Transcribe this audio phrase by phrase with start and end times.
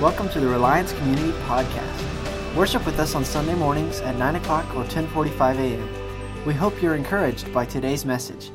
[0.00, 2.56] Welcome to the Reliance Community Podcast.
[2.56, 6.44] Worship with us on Sunday mornings at 9 o'clock or 1045 a.m.
[6.44, 8.50] We hope you're encouraged by today's message.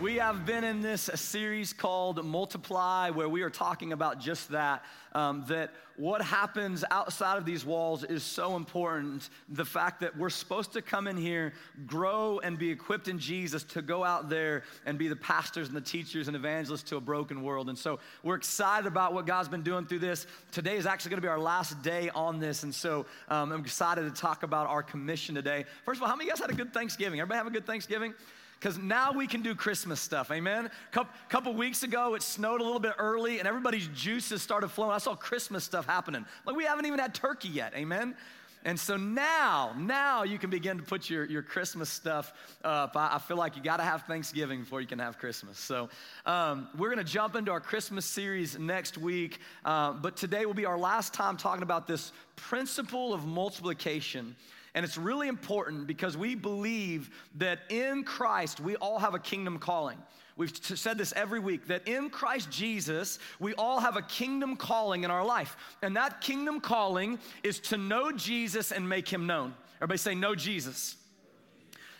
[0.00, 4.82] We have been in this series called Multiply, where we are talking about just that.
[5.12, 9.28] Um, that what happens outside of these walls is so important.
[9.50, 11.52] The fact that we're supposed to come in here,
[11.86, 15.76] grow, and be equipped in Jesus to go out there and be the pastors and
[15.76, 17.68] the teachers and evangelists to a broken world.
[17.68, 20.26] And so we're excited about what God's been doing through this.
[20.50, 22.62] Today is actually going to be our last day on this.
[22.62, 25.66] And so um, I'm excited to talk about our commission today.
[25.84, 27.20] First of all, how many of you guys had a good Thanksgiving?
[27.20, 28.14] Everybody have a good Thanksgiving?
[28.60, 30.30] Because now we can do Christmas stuff.
[30.30, 30.66] Amen.
[30.92, 34.92] A couple, weeks ago, it snowed a little bit early, and everybody's juices started flowing.
[34.92, 36.26] I saw Christmas stuff happening.
[36.44, 37.72] Like we haven't even had turkey yet.
[37.74, 38.14] Amen.
[38.62, 42.94] And so now, now you can begin to put your, your Christmas stuff up.
[42.94, 45.58] I, I feel like you got to have Thanksgiving before you can have Christmas.
[45.58, 45.88] So
[46.26, 49.38] um, we're going to jump into our Christmas series next week.
[49.64, 54.36] Uh, but today will be our last time talking about this principle of multiplication.
[54.74, 59.58] And it's really important because we believe that in Christ we all have a kingdom
[59.58, 59.98] calling.
[60.36, 65.04] We've said this every week that in Christ Jesus, we all have a kingdom calling
[65.04, 65.56] in our life.
[65.82, 69.54] And that kingdom calling is to know Jesus and make him known.
[69.76, 70.96] Everybody say, Know Jesus.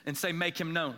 [0.06, 0.96] And say, Make him known.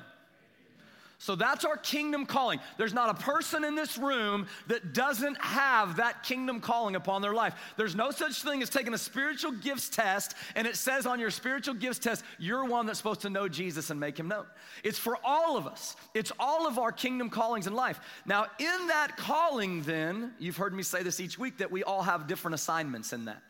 [1.23, 2.59] So that's our kingdom calling.
[2.79, 7.33] There's not a person in this room that doesn't have that kingdom calling upon their
[7.33, 7.55] life.
[7.77, 11.31] There's no such thing as taking a spiritual gifts test and it says on your
[11.31, 14.47] spiritual gifts test, you're one that's supposed to know Jesus and make him known.
[14.83, 18.01] It's for all of us, it's all of our kingdom callings in life.
[18.27, 22.03] Now, in that calling, then, you've heard me say this each week that we all
[22.03, 23.41] have different assignments in that.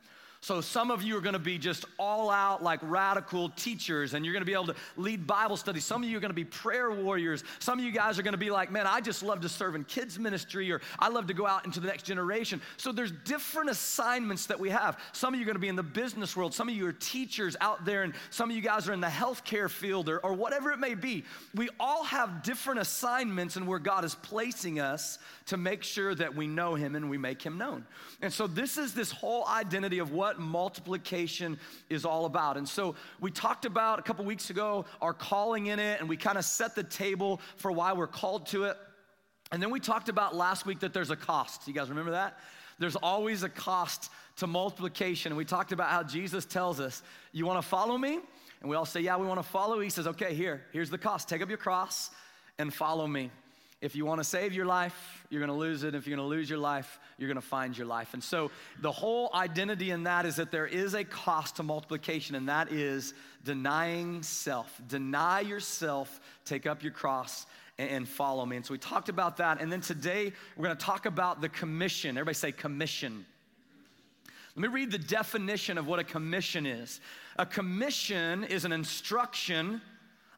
[0.42, 4.26] So some of you are going to be just all out like radical teachers and
[4.26, 5.84] you're going to be able to lead Bible studies.
[5.84, 7.44] Some of you are going to be prayer warriors.
[7.60, 9.76] Some of you guys are going to be like, "Man, I just love to serve
[9.76, 13.12] in kids ministry or I love to go out into the next generation." So there's
[13.12, 14.98] different assignments that we have.
[15.12, 16.52] Some of you are going to be in the business world.
[16.52, 19.06] Some of you are teachers out there and some of you guys are in the
[19.06, 21.22] healthcare field or, or whatever it may be.
[21.54, 26.34] We all have different assignments and where God is placing us to make sure that
[26.34, 27.86] we know him and we make him known.
[28.20, 31.58] And so this is this whole identity of what what multiplication
[31.90, 32.56] is all about.
[32.56, 36.16] And so we talked about a couple weeks ago our calling in it, and we
[36.16, 38.76] kind of set the table for why we're called to it.
[39.50, 41.68] And then we talked about last week that there's a cost.
[41.68, 42.38] You guys remember that?
[42.78, 45.32] There's always a cost to multiplication.
[45.32, 48.18] And we talked about how Jesus tells us, You want to follow me?
[48.62, 49.80] And we all say, Yeah, we want to follow.
[49.80, 51.28] He says, Okay, here, here's the cost.
[51.28, 52.10] Take up your cross
[52.58, 53.30] and follow me.
[53.82, 55.96] If you want to save your life, you're going to lose it.
[55.96, 58.14] If you're going to lose your life, you're going to find your life.
[58.14, 62.36] And so the whole identity in that is that there is a cost to multiplication,
[62.36, 63.12] and that is
[63.44, 64.80] denying self.
[64.86, 67.44] Deny yourself, take up your cross,
[67.76, 68.54] and follow me.
[68.54, 69.60] And so we talked about that.
[69.60, 72.10] And then today we're going to talk about the commission.
[72.10, 73.26] Everybody say commission.
[74.54, 77.00] Let me read the definition of what a commission is.
[77.36, 79.80] A commission is an instruction,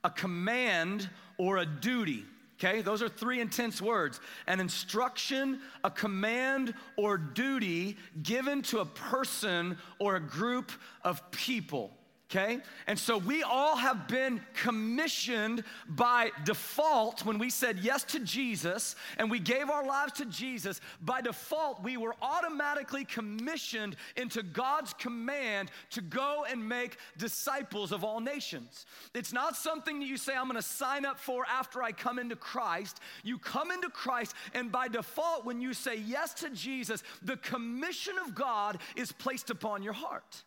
[0.02, 2.24] a command, or a duty.
[2.64, 4.20] Okay, those are three intense words.
[4.46, 10.72] An instruction, a command, or duty given to a person or a group
[11.02, 11.92] of people
[12.34, 12.58] okay?
[12.86, 18.96] And so we all have been commissioned by default when we said yes to Jesus
[19.18, 20.80] and we gave our lives to Jesus.
[21.00, 28.04] By default, we were automatically commissioned into God's command to go and make disciples of
[28.04, 28.86] all nations.
[29.14, 32.36] It's not something that you say, I'm gonna sign up for after I come into
[32.36, 33.00] Christ.
[33.22, 38.14] You come into Christ, and by default, when you say yes to Jesus, the commission
[38.24, 40.44] of God is placed upon your heart.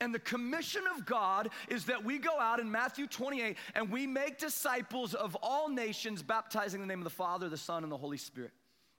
[0.00, 4.06] And the commission of God is that we go out in Matthew 28 and we
[4.06, 7.92] make disciples of all nations, baptizing in the name of the Father, the Son, and
[7.92, 8.52] the Holy Spirit.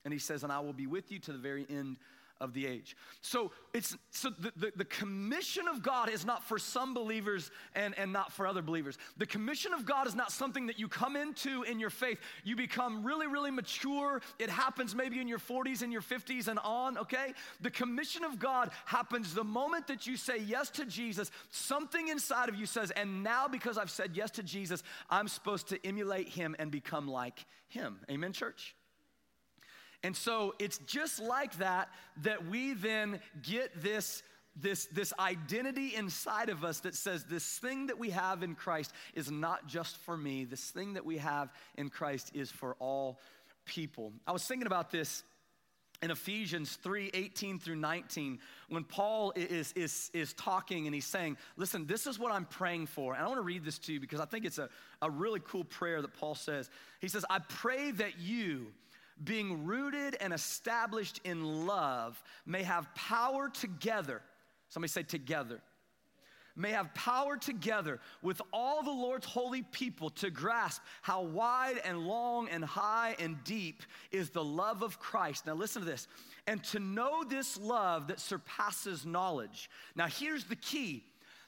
[0.06, 1.98] And he says, And I will be with you to the very end
[2.42, 2.98] of the age.
[3.22, 7.98] So it's so the, the, the, commission of God is not for some believers and,
[7.98, 8.98] and not for other believers.
[9.18, 12.18] The commission of God is not something that you come into in your faith.
[12.44, 14.22] You become really, really mature.
[14.40, 17.34] It happens maybe in your 40s and your 50s and on, okay?
[17.62, 21.32] The commission of God happens the moment that you say yes to Jesus.
[21.52, 25.70] Something inside of you says, and now because I've said yes to Jesus, I'm supposed
[25.70, 28.00] to emulate him and become like him.
[28.10, 28.76] Amen, church?
[30.04, 31.90] And so it's just like that
[32.24, 34.24] that we then get this
[34.60, 38.92] this, this identity inside of us that says this thing that we have in Christ
[39.14, 40.44] is not just for me.
[40.44, 43.20] This thing that we have in Christ is for all
[43.66, 44.12] people.
[44.28, 45.24] I was thinking about this
[46.02, 48.40] in Ephesians 3 18 through 19,
[48.70, 52.88] when Paul is, is, is talking and he's saying, Listen, this is what I'm praying
[52.88, 53.14] for.
[53.14, 54.68] And I want to read this to you because I think it's a,
[55.02, 56.70] a really cool prayer that Paul says.
[57.00, 58.68] He says, I pray that you
[59.24, 64.22] being rooted and established in love, may have power together.
[64.70, 65.62] Somebody say together.
[66.56, 72.00] May have power together with all the Lord's holy people to grasp how wide and
[72.00, 75.46] long and high and deep is the love of Christ.
[75.46, 76.08] Now, listen to this.
[76.48, 79.70] And to know this love that surpasses knowledge.
[79.96, 81.06] Now, here's the key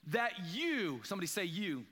[0.08, 1.86] that you, somebody say you,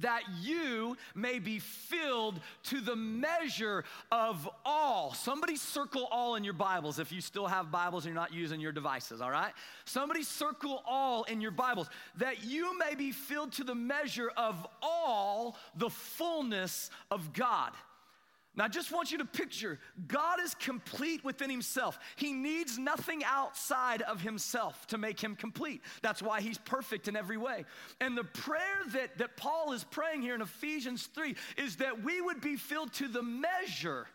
[0.00, 5.14] that you may be filled to the measure of all.
[5.14, 8.60] Somebody circle all in your Bibles if you still have Bibles and you're not using
[8.60, 9.52] your devices, all right?
[9.84, 14.66] Somebody circle all in your Bibles that you may be filled to the measure of
[14.80, 17.72] all the fullness of God.
[18.54, 21.98] Now, I just want you to picture God is complete within himself.
[22.16, 25.80] He needs nothing outside of himself to make him complete.
[26.02, 27.64] That's why he's perfect in every way.
[28.00, 32.20] And the prayer that, that Paul is praying here in Ephesians 3 is that we
[32.20, 34.06] would be filled to the measure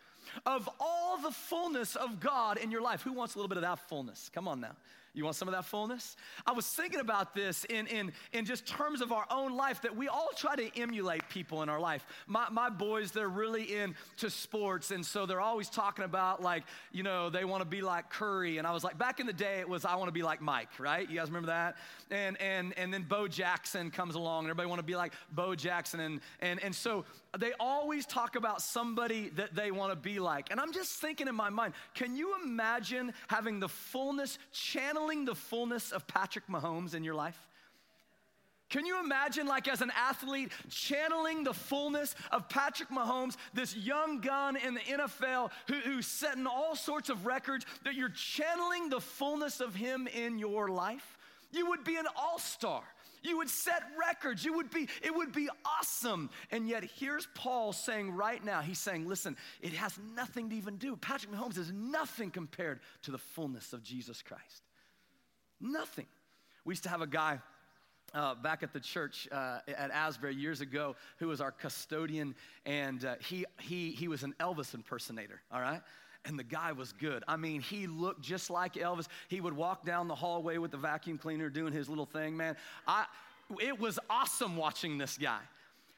[0.46, 3.02] of all the fullness of God in your life.
[3.02, 4.30] Who wants a little bit of that fullness?
[4.34, 4.76] Come on now.
[5.14, 6.16] You want some of that fullness?
[6.46, 9.96] I was thinking about this in, in, in just terms of our own life that
[9.96, 12.06] we all try to emulate people in our life.
[12.28, 17.04] My, my boys, they're really into sports, and so they're always talking about, like, you
[17.04, 18.58] know, they want to be like Curry.
[18.58, 20.42] And I was like, back in the day, it was, I want to be like
[20.42, 21.10] Mike, right?
[21.10, 21.78] You guys remember that?
[22.12, 25.56] And, and, and then Bo Jackson comes along, and everybody want to be like Bo
[25.56, 26.00] Jackson.
[26.00, 27.06] And, and, and so
[27.38, 30.52] they always talk about somebody that they want to be like.
[30.52, 35.36] And I'm just thinking in my mind, can you imagine having the fullness, channeling the
[35.36, 37.40] fullness of Patrick Mahomes in your life?
[38.70, 44.20] Can you imagine, like, as an athlete, channeling the fullness of Patrick Mahomes, this young
[44.20, 49.00] gun in the NFL who, who's setting all sorts of records, that you're channeling the
[49.00, 51.18] fullness of him in your life?
[51.52, 52.84] You would be an all star.
[53.24, 54.44] You would set records.
[54.44, 56.30] You would be, it would be awesome.
[56.52, 60.78] And yet here's Paul saying right now, he's saying, listen, it has nothing to even
[60.78, 60.96] do.
[60.96, 64.64] Patrick Mahomes is nothing compared to the fullness of Jesus Christ.
[65.60, 66.06] Nothing.
[66.66, 67.40] We used to have a guy
[68.14, 72.36] uh, back at the church uh, at Asbury years ago who was our custodian,
[72.66, 75.82] and uh, he, he, he was an Elvis impersonator, all right?
[76.28, 77.24] And the guy was good.
[77.28, 79.08] I mean, he looked just like Elvis.
[79.30, 82.56] He would walk down the hallway with the vacuum cleaner doing his little thing, man.
[82.88, 83.06] I,
[83.62, 85.40] it was awesome watching this guy.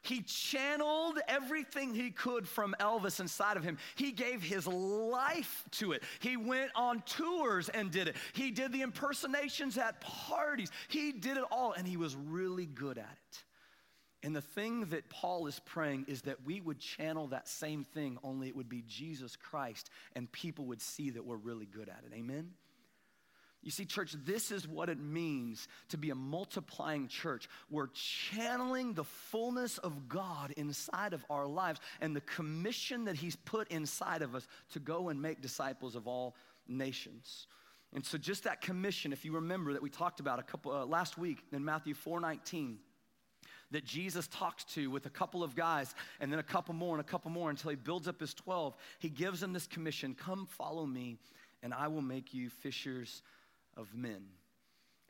[0.01, 3.77] He channeled everything he could from Elvis inside of him.
[3.95, 6.03] He gave his life to it.
[6.19, 8.15] He went on tours and did it.
[8.31, 10.71] He did the impersonations at parties.
[10.87, 13.43] He did it all, and he was really good at it.
[14.21, 18.17] And the thing that Paul is praying is that we would channel that same thing,
[18.21, 22.03] only it would be Jesus Christ, and people would see that we're really good at
[22.05, 22.13] it.
[22.13, 22.51] Amen?
[23.61, 27.49] You see, church, this is what it means to be a multiplying church.
[27.69, 33.35] We're channeling the fullness of God inside of our lives and the commission that He's
[33.35, 36.35] put inside of us to go and make disciples of all
[36.67, 37.47] nations.
[37.93, 40.85] And so, just that commission, if you remember that we talked about a couple uh,
[40.85, 42.77] last week in Matthew 4 19
[43.71, 47.01] that Jesus talks to with a couple of guys and then a couple more and
[47.01, 48.75] a couple more until he builds up his 12.
[48.99, 51.17] He gives them this commission Come follow me,
[51.61, 53.21] and I will make you fishers
[53.77, 54.25] of men.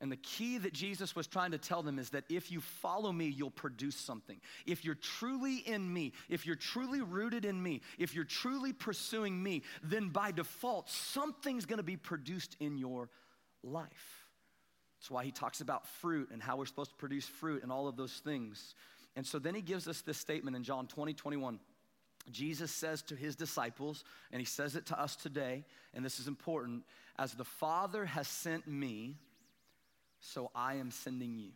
[0.02, 3.12] And the key that Jesus was trying to tell them is that if you follow
[3.12, 4.40] me, you'll produce something.
[4.66, 9.42] If you're truly in me, if you're truly rooted in me, if you're truly pursuing
[9.44, 13.10] me, then by default, something's gonna be produced in your
[13.62, 14.29] life.
[15.00, 17.88] That's why he talks about fruit and how we're supposed to produce fruit and all
[17.88, 18.76] of those things.
[19.16, 21.60] And so then he gives us this statement in John 20, 21.
[22.32, 25.64] Jesus says to his disciples, and he says it to us today,
[25.94, 26.84] and this is important
[27.18, 29.16] as the Father has sent me,
[30.20, 31.52] so I am sending you.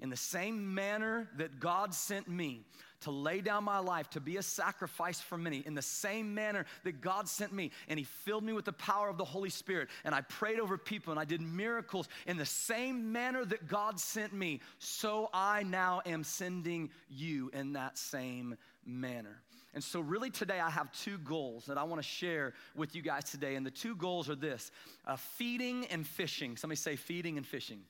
[0.00, 2.64] In the same manner that God sent me,
[3.00, 6.66] to lay down my life, to be a sacrifice for many, in the same manner
[6.84, 7.70] that God sent me.
[7.88, 9.88] And He filled me with the power of the Holy Spirit.
[10.04, 13.98] And I prayed over people and I did miracles in the same manner that God
[13.98, 14.60] sent me.
[14.78, 19.42] So I now am sending you in that same manner.
[19.72, 23.02] And so, really, today I have two goals that I want to share with you
[23.02, 23.54] guys today.
[23.54, 24.72] And the two goals are this
[25.06, 26.56] uh, feeding and fishing.
[26.56, 27.82] Somebody say feeding and fishing.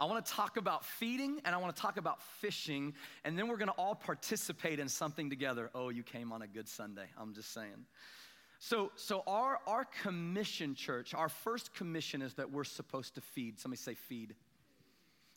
[0.00, 3.48] I want to talk about feeding and I want to talk about fishing, and then
[3.48, 5.70] we're going to all participate in something together.
[5.74, 7.06] Oh, you came on a good Sunday.
[7.18, 7.86] I'm just saying.
[8.60, 13.58] So, so our, our commission, church, our first commission is that we're supposed to feed.
[13.58, 14.34] Somebody say, feed.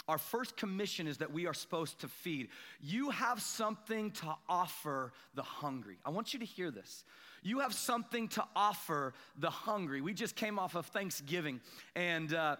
[0.07, 2.49] Our first commission is that we are supposed to feed.
[2.81, 5.97] You have something to offer the hungry.
[6.03, 7.03] I want you to hear this.
[7.43, 10.01] You have something to offer the hungry.
[10.01, 11.61] We just came off of Thanksgiving,
[11.95, 12.55] and uh,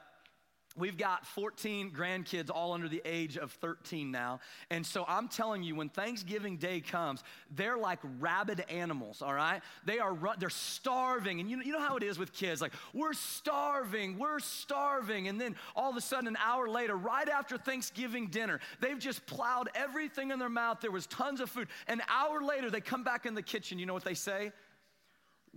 [0.77, 4.39] We've got 14 grandkids all under the age of 13 now.
[4.69, 7.23] And so I'm telling you, when Thanksgiving Day comes,
[7.53, 9.61] they're like rabid animals, all right?
[9.85, 11.41] They are, they're starving.
[11.41, 15.27] And you know, you know how it is with kids like, we're starving, we're starving.
[15.27, 19.25] And then all of a sudden, an hour later, right after Thanksgiving dinner, they've just
[19.25, 20.79] plowed everything in their mouth.
[20.79, 21.67] There was tons of food.
[21.87, 23.77] An hour later, they come back in the kitchen.
[23.77, 24.53] You know what they say?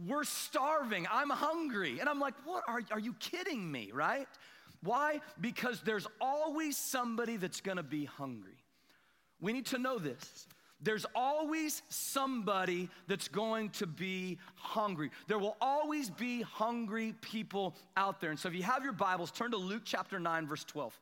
[0.09, 1.07] We're starving.
[1.09, 2.01] I'm hungry.
[2.01, 4.27] And I'm like, what are, are you kidding me, right?
[4.85, 5.21] Why?
[5.41, 8.59] Because there's always somebody that's gonna be hungry.
[9.41, 10.47] We need to know this.
[10.81, 15.11] There's always somebody that's going to be hungry.
[15.29, 18.31] There will always be hungry people out there.
[18.31, 20.99] And so if you have your Bibles, turn to Luke chapter 9, verse 12.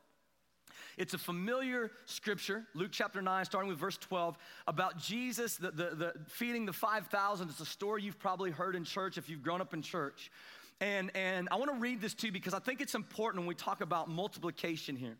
[0.97, 4.37] It's a familiar scripture, Luke chapter 9, starting with verse 12,
[4.67, 7.49] about Jesus the, the, the feeding the 5,000.
[7.49, 10.31] It's a story you've probably heard in church if you've grown up in church.
[10.83, 13.47] And, and I want to read this to you because I think it's important when
[13.47, 15.15] we talk about multiplication here.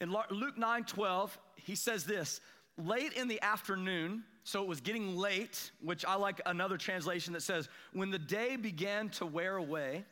[0.00, 2.40] In Luke 9 12, he says this
[2.76, 7.42] late in the afternoon, so it was getting late, which I like another translation that
[7.42, 10.04] says, when the day began to wear away,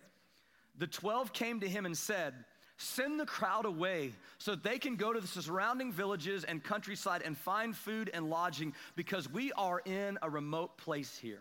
[0.77, 2.35] the 12 came to him and said,
[2.77, 7.23] Send the crowd away so that they can go to the surrounding villages and countryside
[7.25, 11.39] and find food and lodging because we are in a remote place here.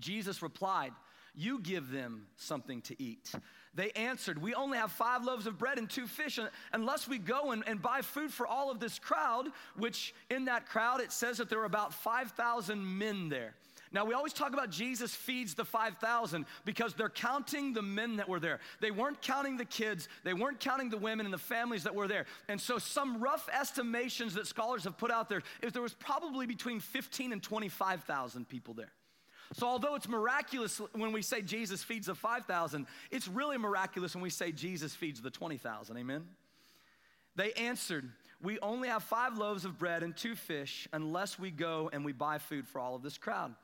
[0.00, 0.92] Jesus replied,
[1.38, 3.32] you give them something to eat.
[3.74, 6.38] They answered, We only have five loaves of bread and two fish.
[6.72, 10.66] Unless we go and, and buy food for all of this crowd, which in that
[10.66, 13.54] crowd it says that there were about 5,000 men there.
[13.90, 18.28] Now, we always talk about Jesus feeds the 5,000 because they're counting the men that
[18.28, 18.58] were there.
[18.80, 22.08] They weren't counting the kids, they weren't counting the women and the families that were
[22.08, 22.26] there.
[22.48, 26.46] And so, some rough estimations that scholars have put out there is there was probably
[26.46, 28.92] between 15 and 25,000 people there.
[29.54, 34.22] So, although it's miraculous when we say Jesus feeds the 5,000, it's really miraculous when
[34.22, 35.96] we say Jesus feeds the 20,000.
[35.96, 36.26] Amen?
[37.34, 38.10] They answered,
[38.42, 42.12] We only have five loaves of bread and two fish unless we go and we
[42.12, 43.54] buy food for all of this crowd.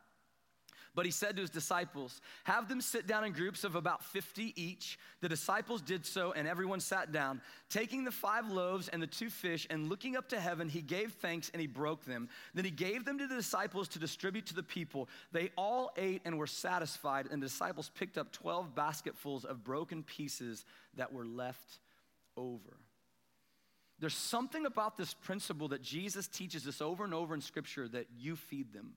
[0.95, 4.53] But he said to his disciples, Have them sit down in groups of about 50
[4.55, 4.97] each.
[5.21, 7.41] The disciples did so, and everyone sat down.
[7.69, 11.13] Taking the five loaves and the two fish, and looking up to heaven, he gave
[11.15, 12.29] thanks and he broke them.
[12.55, 15.09] Then he gave them to the disciples to distribute to the people.
[15.33, 20.05] They all ate and were satisfied, and the disciples picked up 12 basketfuls of broken
[20.05, 20.65] pieces
[20.97, 21.81] that were left
[22.37, 22.79] over.
[23.99, 28.07] There's something about this principle that Jesus teaches us over and over in Scripture that
[28.17, 28.93] you feed them.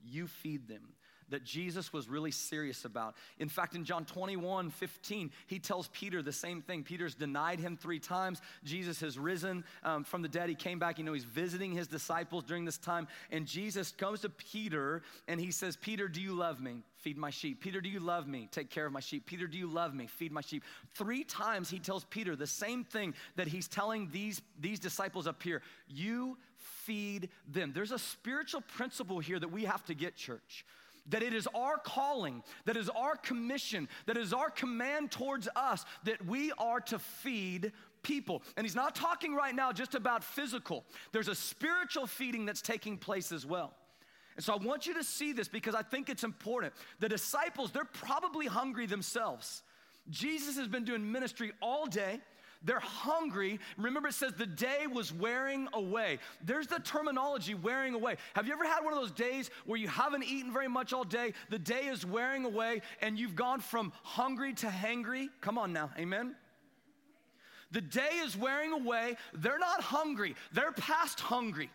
[0.00, 0.94] You feed them
[1.30, 3.14] that Jesus was really serious about.
[3.38, 6.82] In fact, in John 21 15, he tells Peter the same thing.
[6.82, 8.40] Peter's denied him three times.
[8.64, 10.48] Jesus has risen um, from the dead.
[10.48, 10.98] He came back.
[10.98, 13.08] You know, he's visiting his disciples during this time.
[13.30, 16.82] And Jesus comes to Peter and he says, Peter, do you love me?
[16.98, 17.60] Feed my sheep.
[17.60, 18.48] Peter, do you love me?
[18.50, 19.26] Take care of my sheep.
[19.26, 20.06] Peter, do you love me?
[20.06, 20.64] Feed my sheep.
[20.94, 25.42] Three times he tells Peter the same thing that he's telling these, these disciples up
[25.42, 25.62] here.
[25.88, 27.72] You feed them.
[27.72, 30.64] There's a spiritual principle here that we have to get, church
[31.08, 35.84] that it is our calling, that is our commission, that is our command towards us
[36.04, 37.72] that we are to feed
[38.02, 38.42] people.
[38.56, 42.96] And he's not talking right now just about physical, there's a spiritual feeding that's taking
[42.96, 43.74] place as well.
[44.36, 46.72] And so I want you to see this because I think it's important.
[47.00, 49.62] The disciples, they're probably hungry themselves.
[50.10, 52.20] Jesus has been doing ministry all day.
[52.62, 53.60] They're hungry.
[53.76, 56.18] Remember, it says the day was wearing away.
[56.44, 58.16] There's the terminology wearing away.
[58.34, 61.04] Have you ever had one of those days where you haven't eaten very much all
[61.04, 61.34] day?
[61.50, 65.28] The day is wearing away and you've gone from hungry to hangry?
[65.40, 66.34] Come on now, amen?
[67.70, 69.16] The day is wearing away.
[69.34, 71.70] They're not hungry, they're past hungry,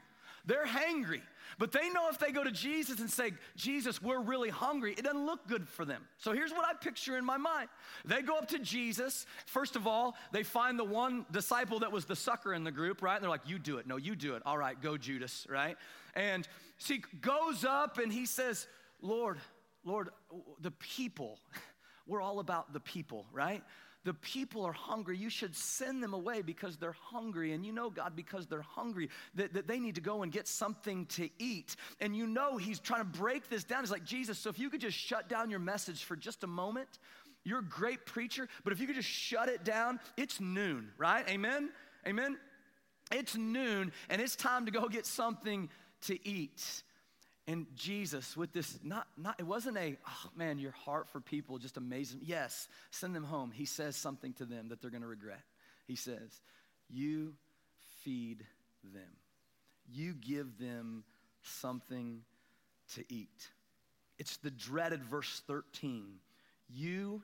[0.46, 1.22] they're hangry.
[1.60, 5.04] But they know if they go to Jesus and say, Jesus, we're really hungry, it
[5.04, 6.04] doesn't look good for them.
[6.18, 7.70] So here's what I picture in my mind.
[8.06, 9.26] They go up to Jesus.
[9.46, 13.02] First of all, they find the one disciple that was the sucker in the group,
[13.02, 13.16] right?
[13.16, 13.88] And they're like, You do it.
[13.88, 14.44] No, you do it.
[14.46, 15.78] All right, go, Judas, right?
[16.16, 18.68] And he goes up and he says,
[19.02, 19.40] Lord,
[19.84, 20.10] Lord,
[20.60, 21.40] the people,
[22.08, 23.64] we're all about the people, right?
[24.04, 25.18] The people are hungry.
[25.18, 27.54] You should send them away because they're hungry.
[27.54, 30.48] And you know, God, because they're hungry, that, that they need to go and get
[30.48, 31.76] something to eat.
[32.00, 33.82] And you know, He's trying to break this down.
[33.82, 36.48] He's like, Jesus, so if you could just shut down your message for just a
[36.48, 36.90] moment,
[37.44, 41.28] you're a great preacher, but if you could just shut it down, it's noon, right?
[41.30, 41.70] Amen?
[42.08, 42.38] Amen?
[43.12, 45.70] It's noon, and it's time to go get something
[46.04, 46.84] to eat.
[47.46, 51.58] And Jesus, with this, not, not, it wasn't a, oh man, your heart for people
[51.58, 52.22] just amazing.
[52.24, 53.52] Yes, send them home.
[53.52, 55.42] He says something to them that they're going to regret.
[55.86, 56.42] He says,
[56.90, 57.34] You
[58.04, 58.46] feed
[58.94, 59.18] them,
[59.92, 61.04] you give them
[61.42, 62.22] something
[62.96, 63.50] to eat.
[64.18, 66.06] It's the dreaded verse 13.
[66.70, 67.24] You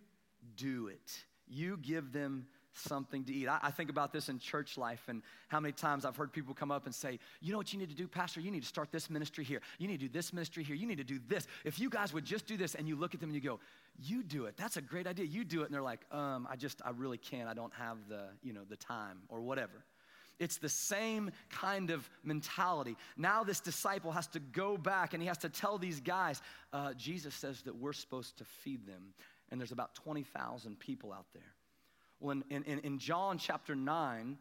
[0.57, 3.47] do it, you give them something to eat.
[3.47, 6.53] I, I, think about this in church life and how many times I've heard people
[6.53, 8.39] come up and say, You know what you need to do, Pastor?
[8.39, 9.61] You need to start this ministry here.
[9.77, 10.75] You need to do this ministry here.
[10.75, 11.47] You need to do this.
[11.65, 13.59] If you guys would just do this, and you look at them and you go,
[13.97, 14.55] You do it.
[14.57, 15.25] That's a great idea.
[15.25, 15.65] You do it.
[15.65, 17.49] And they're like, um, I just, I really can't.
[17.49, 19.83] I don't have the, you know, the time or whatever.
[20.39, 22.95] It's the same kind of mentality.
[23.17, 26.93] Now, this disciple has to go back and he has to tell these guys, uh,
[26.93, 29.13] Jesus says that we're supposed to feed them.
[29.51, 31.53] And there's about 20,000 people out there.
[32.19, 34.37] Well, in, in, in John chapter 9,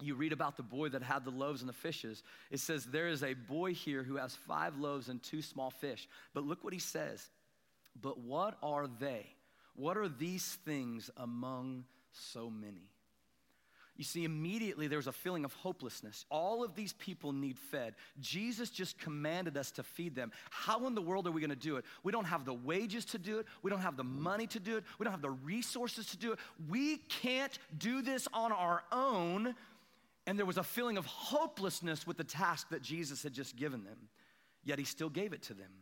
[0.00, 2.22] you read about the boy that had the loaves and the fishes.
[2.50, 6.08] It says, There is a boy here who has five loaves and two small fish.
[6.32, 7.28] But look what he says.
[8.00, 9.26] But what are they?
[9.74, 12.88] What are these things among so many?
[14.00, 16.24] You see, immediately there was a feeling of hopelessness.
[16.30, 17.96] All of these people need fed.
[18.18, 20.32] Jesus just commanded us to feed them.
[20.48, 21.84] How in the world are we going to do it?
[22.02, 23.46] We don't have the wages to do it.
[23.62, 24.84] We don't have the money to do it.
[24.98, 26.38] We don't have the resources to do it.
[26.66, 29.54] We can't do this on our own.
[30.26, 33.84] And there was a feeling of hopelessness with the task that Jesus had just given
[33.84, 34.08] them,
[34.64, 35.72] yet he still gave it to them.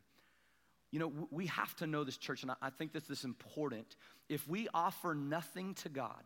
[0.91, 3.95] You know, we have to know this, church, and I think this is important.
[4.29, 6.25] If we offer nothing to God,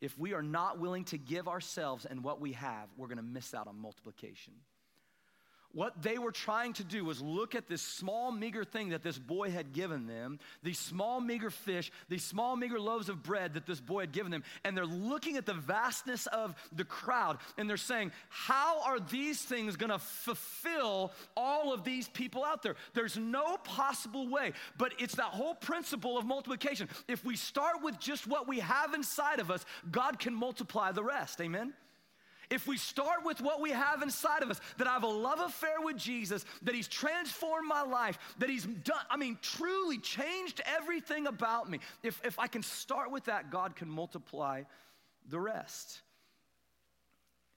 [0.00, 3.22] if we are not willing to give ourselves and what we have, we're going to
[3.22, 4.54] miss out on multiplication.
[5.74, 9.18] What they were trying to do was look at this small, meager thing that this
[9.18, 13.66] boy had given them, these small, meager fish, these small, meager loaves of bread that
[13.66, 17.68] this boy had given them, and they're looking at the vastness of the crowd, and
[17.68, 22.76] they're saying, How are these things gonna fulfill all of these people out there?
[22.94, 26.88] There's no possible way, but it's that whole principle of multiplication.
[27.08, 31.04] If we start with just what we have inside of us, God can multiply the
[31.04, 31.42] rest.
[31.42, 31.74] Amen?
[32.50, 35.40] If we start with what we have inside of us, that I have a love
[35.40, 40.62] affair with Jesus, that He's transformed my life, that He's done, I mean, truly changed
[40.64, 41.80] everything about me.
[42.02, 44.62] If, if I can start with that, God can multiply
[45.28, 46.00] the rest.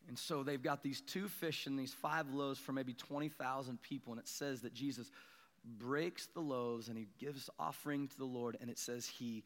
[0.08, 4.12] And so they've got these two fish and these five loaves for maybe 20,000 people.
[4.12, 5.10] And it says that Jesus
[5.78, 9.44] breaks the loaves and he gives offering to the Lord, and it says he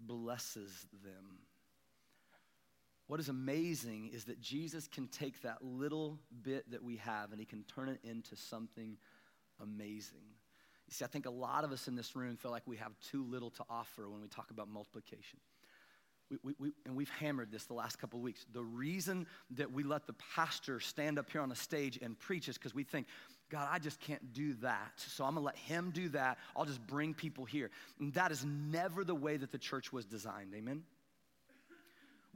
[0.00, 1.35] blesses them.
[3.06, 7.38] What is amazing is that Jesus can take that little bit that we have and
[7.38, 8.96] he can turn it into something
[9.62, 10.24] amazing.
[10.88, 12.92] You see, I think a lot of us in this room feel like we have
[13.10, 15.38] too little to offer when we talk about multiplication.
[16.30, 18.44] We, we, we, and we've hammered this the last couple of weeks.
[18.52, 22.48] The reason that we let the pastor stand up here on a stage and preach
[22.48, 23.06] is because we think,
[23.48, 24.92] God, I just can't do that.
[24.96, 26.38] So I'm to let him do that.
[26.56, 27.70] I'll just bring people here.
[28.00, 30.52] And that is never the way that the church was designed.
[30.56, 30.82] Amen?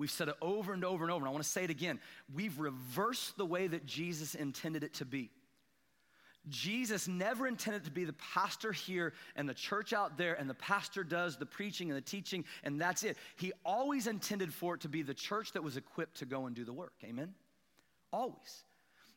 [0.00, 2.00] We've said it over and over and over, and I want to say it again.
[2.34, 5.28] We've reversed the way that Jesus intended it to be.
[6.48, 10.54] Jesus never intended to be the pastor here and the church out there, and the
[10.54, 13.18] pastor does the preaching and the teaching, and that's it.
[13.36, 16.56] He always intended for it to be the church that was equipped to go and
[16.56, 16.94] do the work.
[17.04, 17.34] Amen?
[18.10, 18.64] Always.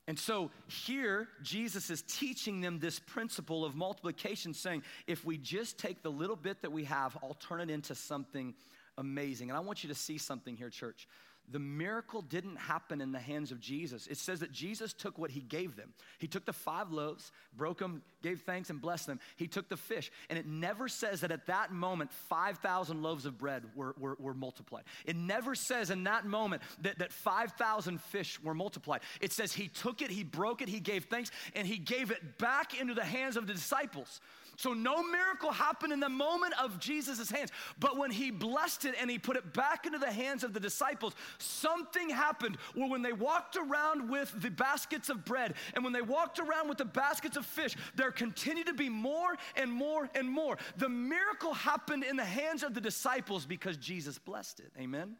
[0.05, 5.77] And so here, Jesus is teaching them this principle of multiplication, saying, if we just
[5.77, 8.53] take the little bit that we have, I'll turn it into something
[8.97, 9.49] amazing.
[9.49, 11.08] And I want you to see something here, church.
[11.51, 14.08] The miracle didn't happen in the hands of Jesus.
[14.08, 15.93] It says that Jesus took what he gave them.
[16.17, 19.19] He took the five loaves, broke them, gave thanks, and blessed them.
[19.36, 20.10] He took the fish.
[20.29, 24.34] And it never says that at that moment, 5,000 loaves of bread were, were, were,
[24.34, 24.84] multiplied.
[25.06, 29.01] It never says in that moment that, that 5,000 fish were multiplied.
[29.19, 32.38] It says he took it, he broke it, he gave thanks, and he gave it
[32.38, 34.21] back into the hands of the disciples.
[34.63, 37.52] So no miracle happened in the moment of Jesus' hands.
[37.80, 40.60] But when he blessed it and he put it back into the hands of the
[40.62, 45.91] disciples, something happened where when they walked around with the baskets of bread and when
[45.91, 50.10] they walked around with the baskets of fish, there continued to be more and more
[50.15, 50.58] and more.
[50.78, 54.71] The miracle happened in the hands of the disciples because Jesus blessed it.
[54.80, 55.17] Amen?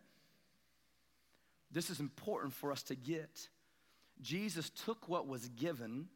[1.70, 3.50] This is important for us to get.
[4.22, 6.08] Jesus took what was given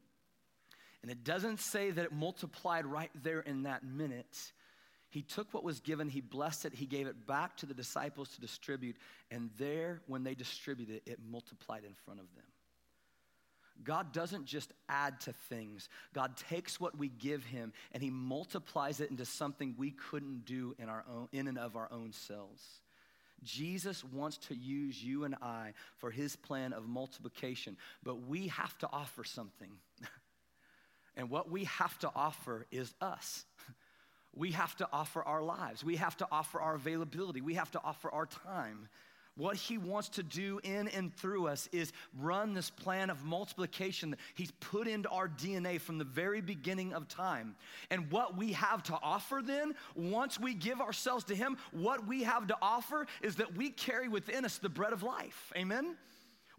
[1.07, 4.51] and it doesn't say that it multiplied right there in that minute.
[5.07, 8.27] He took what was given, he blessed it, he gave it back to the disciples
[8.31, 8.97] to distribute,
[9.31, 12.43] and there, when they distributed it, it multiplied in front of them.
[13.85, 15.87] God doesn't just add to things.
[16.13, 20.75] God takes what we give him and he multiplies it into something we couldn't do
[20.77, 22.81] in our own in and of our own selves.
[23.43, 28.77] Jesus wants to use you and I for his plan of multiplication, but we have
[28.79, 29.71] to offer something.
[31.17, 33.45] And what we have to offer is us.
[34.35, 35.83] We have to offer our lives.
[35.83, 37.41] We have to offer our availability.
[37.41, 38.87] We have to offer our time.
[39.35, 44.11] What he wants to do in and through us is run this plan of multiplication
[44.11, 47.55] that he's put into our DNA from the very beginning of time.
[47.91, 52.23] And what we have to offer then, once we give ourselves to him, what we
[52.23, 55.51] have to offer is that we carry within us the bread of life.
[55.55, 55.95] Amen?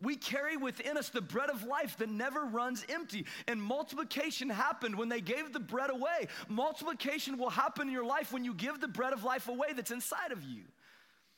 [0.01, 3.27] We carry within us the bread of life that never runs empty.
[3.49, 6.29] And multiplication happened when they gave the bread away.
[6.49, 9.91] Multiplication will happen in your life when you give the bread of life away that's
[9.91, 10.63] inside of you.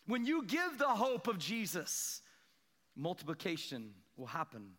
[0.07, 2.21] When you give the hope of Jesus,
[2.97, 4.73] multiplication will happen.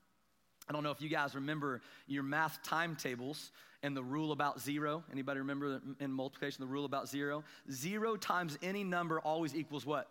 [0.69, 5.03] I don't know if you guys remember your math timetables and the rule about zero.
[5.11, 7.43] Anybody remember in multiplication the rule about zero?
[7.71, 10.07] Zero times any number always equals what?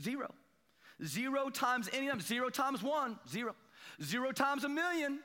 [0.00, 0.34] Zero.
[1.04, 2.22] Zero times any number.
[2.22, 3.54] Zero times one, zero.
[4.02, 5.20] Zero times a million,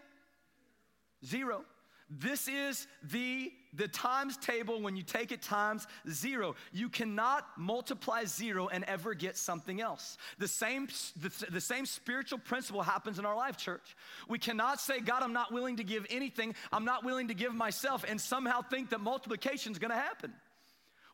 [1.26, 1.64] zero.
[2.10, 6.56] This is the, the times table when you take it times zero.
[6.72, 10.18] You cannot multiply zero and ever get something else.
[10.38, 13.96] The same, the, the same spiritual principle happens in our life, church.
[14.28, 17.54] We cannot say, God, I'm not willing to give anything, I'm not willing to give
[17.54, 20.34] myself, and somehow think that multiplication is gonna happen.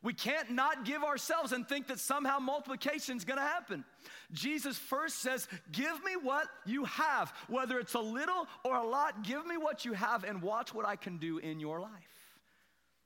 [0.02, 3.84] We can't not give ourselves and think that somehow multiplication is gonna happen.
[4.32, 9.22] Jesus first says, Give me what you have, whether it's a little or a lot,
[9.22, 11.90] give me what you have and watch what I can do in your life.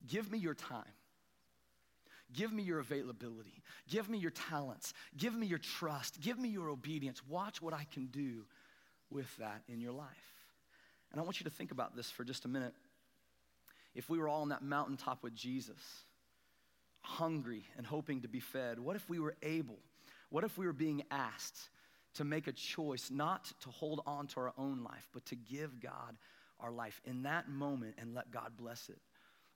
[0.07, 0.85] Give me your time.
[2.33, 3.63] Give me your availability.
[3.89, 4.95] Give me your talents.
[5.17, 6.21] Give me your trust.
[6.21, 7.23] Give me your obedience.
[7.29, 8.45] Watch what I can do
[9.11, 10.09] with that in your life.
[11.13, 12.75] And I want you to think about this for just a minute.
[13.95, 15.79] If we were all on that mountaintop with Jesus,
[17.05, 18.81] hungry and hoping to be fed?
[18.81, 19.79] What if we were able,
[20.31, 21.69] what if we were being asked
[22.15, 25.81] to make a choice not to hold on to our own life, but to give
[25.81, 26.17] God
[26.61, 28.99] our life in that moment and let God bless it?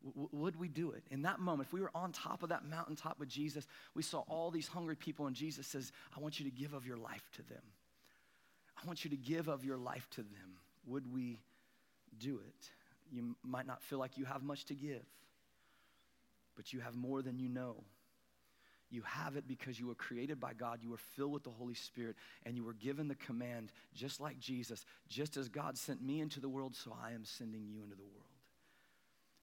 [0.05, 1.03] W- would we do it?
[1.11, 4.21] In that moment, if we were on top of that mountaintop with Jesus, we saw
[4.29, 7.29] all these hungry people, and Jesus says, I want you to give of your life
[7.37, 7.63] to them.
[8.81, 10.61] I want you to give of your life to them.
[10.87, 11.41] Would we
[12.19, 12.71] do it?
[13.11, 15.03] You might not feel like you have much to give
[16.59, 17.85] but you have more than you know.
[18.91, 21.75] You have it because you were created by God, you were filled with the Holy
[21.75, 26.21] Spirit, and you were given the command, just like Jesus, just as God sent me
[26.21, 28.27] into the world, so I am sending you into the world.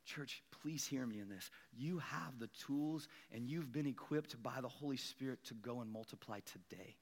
[0.04, 1.50] Church, please hear me in this.
[1.74, 5.90] You have the tools and you've been equipped by the Holy Spirit to go and
[5.90, 6.96] multiply today.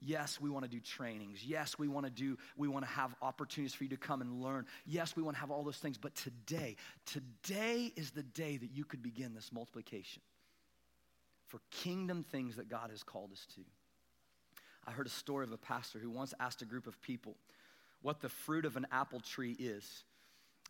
[0.00, 1.44] Yes, we want to do trainings.
[1.44, 4.42] Yes, we want to do, we want to have opportunities for you to come and
[4.42, 4.66] learn.
[4.86, 5.98] Yes, we want to have all those things.
[5.98, 10.22] But today, today is the day that you could begin this multiplication
[11.46, 13.62] for kingdom things that God has called us to.
[14.86, 17.34] I heard a story of a pastor who once asked a group of people
[18.02, 20.04] what the fruit of an apple tree is.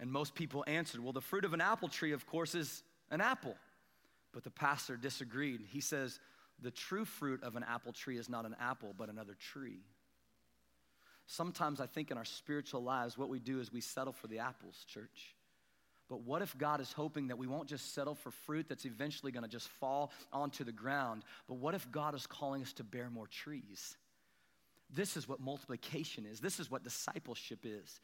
[0.00, 3.20] And most people answered, well, the fruit of an apple tree, of course, is an
[3.20, 3.56] apple.
[4.32, 5.60] But the pastor disagreed.
[5.68, 6.20] He says,
[6.60, 9.80] the true fruit of an apple tree is not an apple, but another tree.
[11.26, 14.38] Sometimes I think in our spiritual lives, what we do is we settle for the
[14.38, 15.34] apples, church.
[16.08, 19.30] But what if God is hoping that we won't just settle for fruit that's eventually
[19.30, 22.84] going to just fall onto the ground, but what if God is calling us to
[22.84, 23.96] bear more trees?
[24.90, 26.40] This is what multiplication is.
[26.40, 28.00] This is what discipleship is.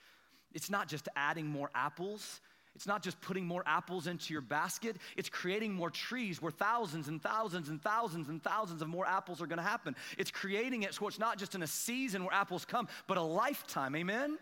[0.53, 2.43] It's not just adding more apples,
[2.75, 7.09] it's not just putting more apples into your basket, it's creating more trees where thousands
[7.09, 9.95] and thousands and thousands and thousands of more apples are gonna happen.
[10.19, 13.23] It's creating it so it's not just in a season where apples come, but a
[13.23, 13.95] lifetime.
[13.95, 14.39] Amen?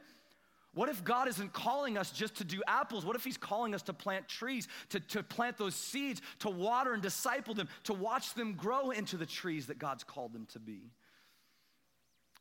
[0.75, 3.05] What if God isn't calling us just to do apples?
[3.05, 6.95] What if He's calling us to plant trees, to, to plant those seeds, to water
[6.95, 10.59] and disciple them, to watch them grow into the trees that God's called them to
[10.59, 10.91] be?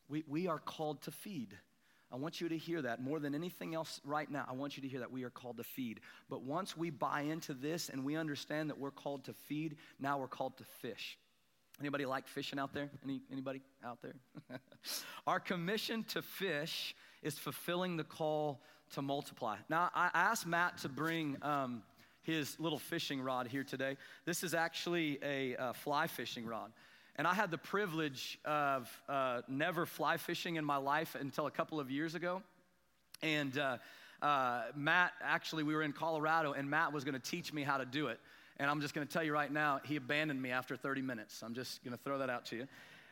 [0.08, 1.58] We, we are called to feed.
[2.12, 4.46] I want you to hear that more than anything else right now.
[4.50, 6.02] I want you to hear that we are called to feed.
[6.30, 10.20] But once we buy into this and we understand that we're called to feed, now
[10.20, 11.18] we're called to fish.
[11.80, 12.90] Anybody like fishing out there?
[13.04, 14.16] Any, anybody out there?
[15.28, 19.56] Our commission to fish is fulfilling the call to multiply.
[19.70, 21.82] Now, I asked Matt to bring um,
[22.22, 23.98] his little fishing rod here today.
[24.26, 26.72] This is actually a, a fly fishing rod.
[27.18, 31.52] And I had the privilege of uh, never fly fishing in my life until a
[31.52, 32.42] couple of years ago.
[33.22, 33.78] And uh,
[34.22, 37.78] uh, Matt, actually, we were in Colorado, and Matt was going to teach me how
[37.78, 38.20] to do it.
[38.58, 41.42] And I'm just going to tell you right now, he abandoned me after 30 minutes.
[41.44, 42.68] I'm just going to throw that out to you.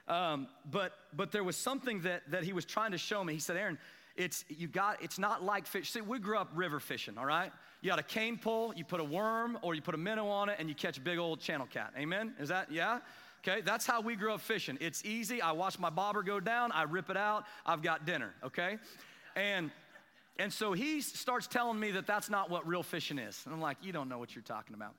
[0.07, 3.33] Um, but but there was something that that he was trying to show me.
[3.33, 3.77] He said, Aaron,
[4.15, 5.91] it's you got it's not like fish.
[5.91, 7.51] See, we grew up river fishing, all right?
[7.81, 10.49] You got a cane pole, you put a worm or you put a minnow on
[10.49, 11.93] it, and you catch big old channel cat.
[11.97, 12.33] Amen?
[12.39, 12.99] Is that yeah?
[13.47, 14.77] Okay, that's how we grew up fishing.
[14.81, 15.41] It's easy.
[15.41, 18.77] I watch my bobber go down, I rip it out, I've got dinner, okay?
[19.35, 19.71] And
[20.37, 23.41] and so he starts telling me that that's not what real fishing is.
[23.45, 24.93] And I'm like, you don't know what you're talking about.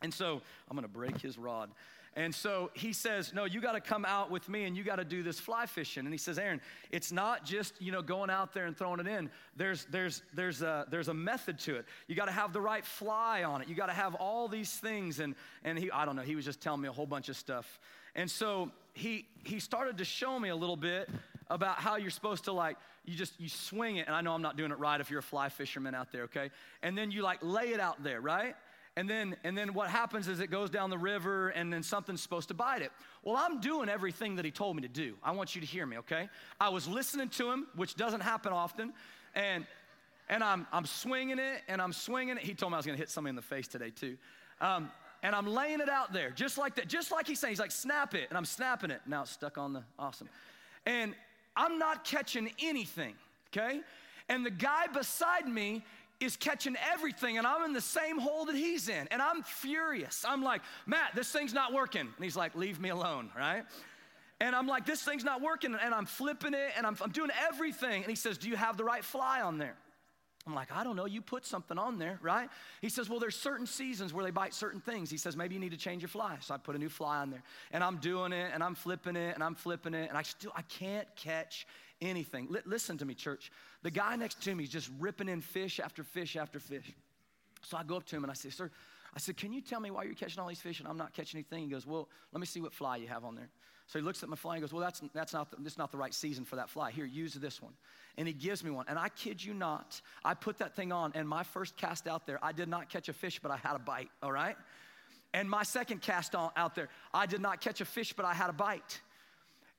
[0.00, 0.40] And so
[0.70, 1.70] I'm gonna break his rod.
[2.16, 4.96] And so he says, No, you got to come out with me and you got
[4.96, 6.04] to do this fly fishing.
[6.04, 9.06] And he says, Aaron, it's not just, you know, going out there and throwing it
[9.06, 9.30] in.
[9.56, 11.84] There's, there's, there's, a, there's a method to it.
[12.08, 13.68] You got to have the right fly on it.
[13.68, 15.20] You got to have all these things.
[15.20, 17.36] And, and he, I don't know, he was just telling me a whole bunch of
[17.36, 17.78] stuff.
[18.16, 21.08] And so he, he started to show me a little bit
[21.48, 24.06] about how you're supposed to like, you just, you swing it.
[24.06, 26.24] And I know I'm not doing it right if you're a fly fisherman out there,
[26.24, 26.50] okay?
[26.82, 28.56] And then you like lay it out there, right?
[29.00, 32.20] And then and then what happens is it goes down the river and then something's
[32.20, 32.92] supposed to bite it.
[33.24, 35.16] Well i'm doing everything that he told me to do.
[35.22, 36.28] I want you to hear me okay?
[36.60, 38.92] I was listening to him which doesn't happen often
[39.34, 39.64] and
[40.28, 42.42] and i'm i'm swinging it and i'm swinging it.
[42.42, 44.18] He told me i was going to hit somebody in the face today too.
[44.60, 44.90] Um,
[45.22, 47.52] and i'm laying it out there just like that just like he's saying.
[47.52, 49.00] He's like snap it and i'm snapping it.
[49.06, 50.28] Now it's stuck on the awesome.
[50.84, 51.14] And
[51.56, 53.14] i'm not catching anything
[53.48, 53.80] okay?
[54.28, 55.84] And the guy beside me
[56.20, 59.08] is catching everything, and I'm in the same hole that he's in.
[59.10, 60.24] And I'm furious.
[60.26, 62.02] I'm like, Matt, this thing's not working.
[62.02, 63.64] And he's like, leave me alone, right?
[64.40, 65.74] And I'm like, this thing's not working.
[65.74, 68.02] And I'm flipping it and I'm, I'm doing everything.
[68.02, 69.76] And he says, Do you have the right fly on there?
[70.46, 71.04] I'm like, I don't know.
[71.04, 72.48] You put something on there, right?
[72.80, 75.10] He says, Well, there's certain seasons where they bite certain things.
[75.10, 76.38] He says, Maybe you need to change your fly.
[76.40, 77.42] So I put a new fly on there.
[77.70, 80.08] And I'm doing it and I'm flipping it and I'm flipping it.
[80.08, 81.66] And I still, I can't catch
[82.00, 82.48] anything.
[82.50, 83.52] L- listen to me, church.
[83.82, 86.92] The guy next to me is just ripping in fish after fish after fish.
[87.62, 88.70] So I go up to him and I say, Sir,
[89.14, 91.14] I said, Can you tell me why you're catching all these fish and I'm not
[91.14, 91.64] catching anything?
[91.64, 93.48] He goes, Well, let me see what fly you have on there.
[93.86, 95.90] So he looks at my fly and goes, Well, that's, that's, not the, that's not
[95.90, 96.90] the right season for that fly.
[96.90, 97.72] Here, use this one.
[98.16, 98.86] And he gives me one.
[98.88, 102.26] And I kid you not, I put that thing on, and my first cast out
[102.26, 104.56] there, I did not catch a fish, but I had a bite, all right?
[105.32, 108.34] And my second cast on, out there, I did not catch a fish, but I
[108.34, 109.00] had a bite.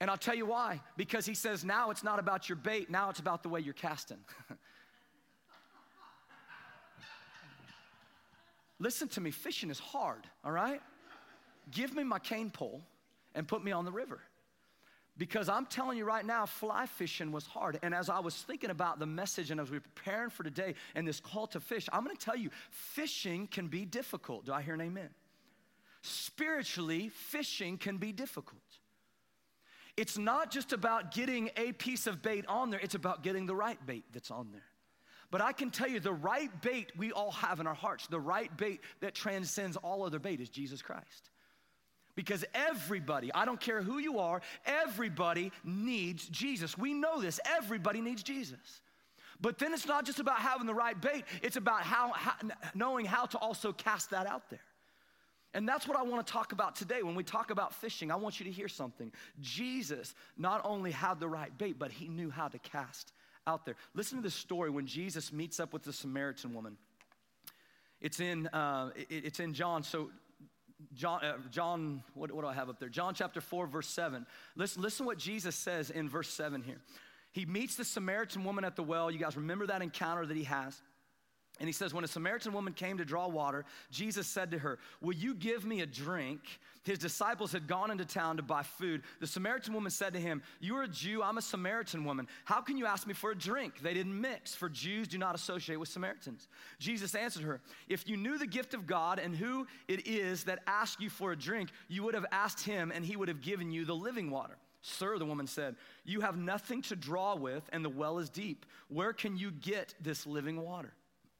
[0.01, 0.81] And I'll tell you why.
[0.97, 3.75] Because he says, now it's not about your bait, now it's about the way you're
[3.75, 4.17] casting.
[8.79, 10.81] Listen to me, fishing is hard, all right?
[11.69, 12.81] Give me my cane pole
[13.35, 14.19] and put me on the river.
[15.19, 17.77] Because I'm telling you right now, fly fishing was hard.
[17.83, 20.73] And as I was thinking about the message and as we were preparing for today
[20.95, 24.45] and this call to fish, I'm gonna tell you, fishing can be difficult.
[24.45, 25.09] Do I hear an amen?
[26.01, 28.63] Spiritually, fishing can be difficult.
[29.97, 33.55] It's not just about getting a piece of bait on there, it's about getting the
[33.55, 34.63] right bait that's on there.
[35.31, 38.19] But I can tell you the right bait we all have in our hearts, the
[38.19, 41.29] right bait that transcends all other bait is Jesus Christ.
[42.15, 46.77] Because everybody, I don't care who you are, everybody needs Jesus.
[46.77, 47.39] We know this.
[47.45, 48.81] Everybody needs Jesus.
[49.39, 52.33] But then it's not just about having the right bait, it's about how, how
[52.75, 54.59] knowing how to also cast that out there.
[55.53, 57.03] And that's what I want to talk about today.
[57.03, 59.11] When we talk about fishing, I want you to hear something.
[59.41, 63.11] Jesus not only had the right bait, but he knew how to cast
[63.45, 63.75] out there.
[63.93, 66.77] Listen to this story when Jesus meets up with the Samaritan woman.
[67.99, 69.83] It's in, uh, it, it's in John.
[69.83, 70.09] So,
[70.93, 72.89] John, uh, John what, what do I have up there?
[72.89, 74.25] John chapter 4, verse 7.
[74.55, 76.81] Listen, listen what Jesus says in verse 7 here.
[77.33, 79.11] He meets the Samaritan woman at the well.
[79.11, 80.81] You guys remember that encounter that he has?
[81.61, 84.79] And he says, When a Samaritan woman came to draw water, Jesus said to her,
[84.99, 86.41] Will you give me a drink?
[86.81, 89.03] His disciples had gone into town to buy food.
[89.19, 92.27] The Samaritan woman said to him, You are a Jew, I'm a Samaritan woman.
[92.45, 93.79] How can you ask me for a drink?
[93.79, 96.47] They didn't mix, for Jews do not associate with Samaritans.
[96.79, 100.63] Jesus answered her, If you knew the gift of God and who it is that
[100.65, 103.69] asked you for a drink, you would have asked him, and he would have given
[103.69, 104.57] you the living water.
[104.81, 108.65] Sir, the woman said, You have nothing to draw with, and the well is deep.
[108.87, 110.91] Where can you get this living water?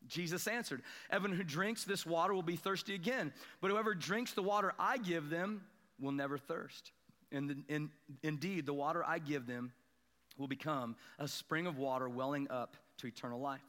[0.08, 4.44] Jesus answered, Everyone who drinks this water will be thirsty again, but whoever drinks the
[4.44, 5.62] water I give them
[6.00, 6.92] will never thirst.
[7.32, 7.90] And in,
[8.24, 9.72] indeed, the water I give them
[10.38, 13.62] will become a spring of water welling up to eternal life.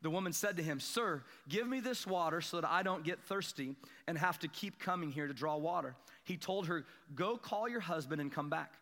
[0.00, 3.20] The woman said to him, Sir, give me this water so that I don't get
[3.24, 3.74] thirsty
[4.06, 5.96] and have to keep coming here to draw water.
[6.22, 8.74] He told her, Go call your husband and come back.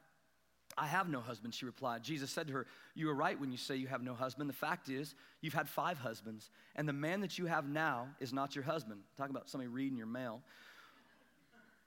[0.78, 2.02] I have no husband, she replied.
[2.02, 4.48] Jesus said to her, You are right when you say you have no husband.
[4.48, 8.32] The fact is, you've had five husbands, and the man that you have now is
[8.32, 9.00] not your husband.
[9.16, 10.42] Talk about somebody reading your mail.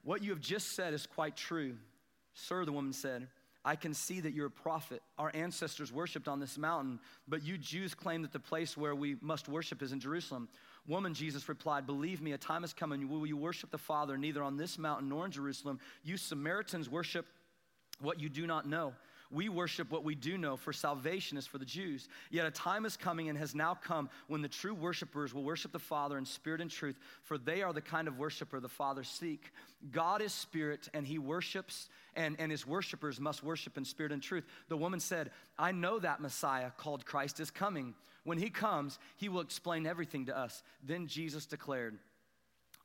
[0.03, 1.75] What you have just said is quite true.
[2.33, 3.27] Sir, the woman said,
[3.63, 5.03] I can see that you're a prophet.
[5.17, 9.17] Our ancestors worshiped on this mountain, but you Jews claim that the place where we
[9.21, 10.47] must worship is in Jerusalem.
[10.87, 13.09] Woman, Jesus replied, Believe me, a time is coming.
[13.09, 15.79] Will you will worship the Father neither on this mountain nor in Jerusalem?
[16.03, 17.27] You Samaritans worship
[17.99, 18.93] what you do not know.
[19.31, 22.07] We worship what we do know, for salvation is for the Jews.
[22.31, 25.71] Yet a time is coming and has now come when the true worshipers will worship
[25.71, 29.03] the Father in spirit and truth, for they are the kind of worshiper the Father
[29.03, 29.51] seek.
[29.91, 34.23] God is spirit, and he worships, and, and his worshipers must worship in spirit and
[34.23, 34.45] truth.
[34.67, 37.93] The woman said, I know that Messiah called Christ is coming.
[38.23, 40.63] When he comes, he will explain everything to us.
[40.83, 41.99] Then Jesus declared,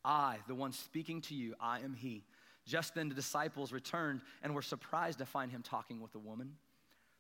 [0.05, 2.25] I, the one speaking to you, I am he.
[2.67, 6.53] Just then the disciples returned and were surprised to find him talking with a woman.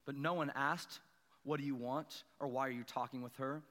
[0.07, 1.01] But no one asked,
[1.43, 2.25] What do you want?
[2.41, 3.63] or Why are you talking with her?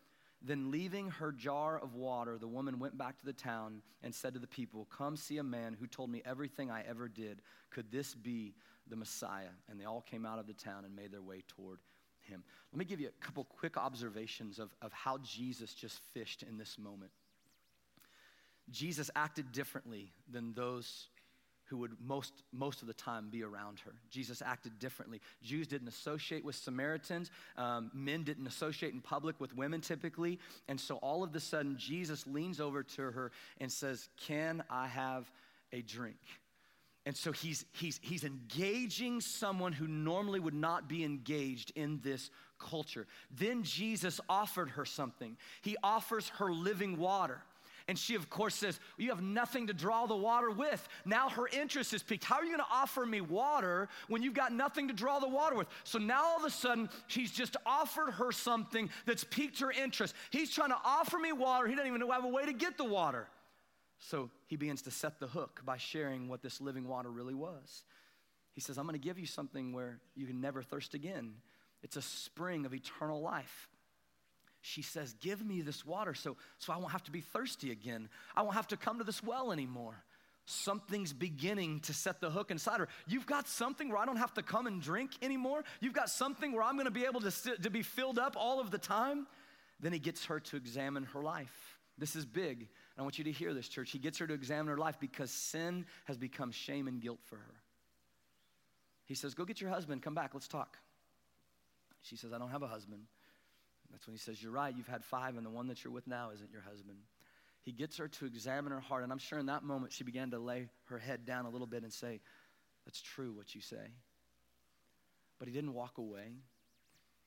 [0.45, 4.33] Then, leaving her jar of water, the woman went back to the town and said
[4.33, 7.41] to the people, Come see a man who told me everything I ever did.
[7.69, 8.53] Could this be
[8.89, 9.53] the Messiah?
[9.69, 11.79] And they all came out of the town and made their way toward
[12.19, 12.43] him.
[12.73, 16.57] Let me give you a couple quick observations of, of how Jesus just fished in
[16.57, 17.11] this moment.
[18.69, 21.07] Jesus acted differently than those
[21.73, 23.93] who would most, most of the time be around her.
[24.11, 25.19] Jesus acted differently.
[25.41, 30.37] Jews didn't associate with Samaritans, um, men didn't associate in public with women typically.
[30.67, 34.85] And so all of a sudden, Jesus leans over to her and says, Can I
[34.85, 35.31] have
[35.71, 36.19] a drink?
[37.07, 42.29] And so he's, he's, he's engaging someone who normally would not be engaged in this
[42.59, 43.07] culture.
[43.35, 45.37] Then Jesus offered her something.
[45.63, 47.41] He offers her living water.
[47.87, 50.87] And she, of course, says, You have nothing to draw the water with.
[51.05, 52.23] Now her interest is piqued.
[52.23, 55.27] How are you going to offer me water when you've got nothing to draw the
[55.27, 55.67] water with?
[55.83, 60.15] So now all of a sudden, he's just offered her something that's piqued her interest.
[60.29, 61.67] He's trying to offer me water.
[61.67, 63.27] He doesn't even know I have a way to get the water.
[63.99, 67.83] So he begins to set the hook by sharing what this living water really was.
[68.53, 71.35] He says, I'm going to give you something where you can never thirst again.
[71.81, 73.67] It's a spring of eternal life
[74.63, 78.07] she says, Give me this water so, so I won't have to be thirsty again.
[78.33, 80.01] I won't have to come to this well anymore.
[80.45, 82.87] Something's beginning to set the hook inside her.
[83.05, 85.63] You've got something where I don't have to come and drink anymore.
[85.81, 88.35] You've got something where I'm going to be able to, sit, to be filled up
[88.37, 89.27] all of the time.
[89.81, 91.77] Then he gets her to examine her life.
[91.97, 92.69] This is big.
[92.97, 93.91] I want you to hear this, church.
[93.91, 97.35] He gets her to examine her life because sin has become shame and guilt for
[97.35, 97.55] her.
[99.05, 100.77] He says, Go get your husband, come back, let's talk.
[102.01, 103.03] She says, I don't have a husband.
[103.93, 106.07] That's when he says, You're right, you've had five, and the one that you're with
[106.07, 106.97] now isn't your husband.
[107.61, 110.31] He gets her to examine her heart, and I'm sure in that moment she began
[110.31, 112.19] to lay her head down a little bit and say,
[112.85, 113.93] That's true what you say.
[115.39, 116.33] But he didn't walk away.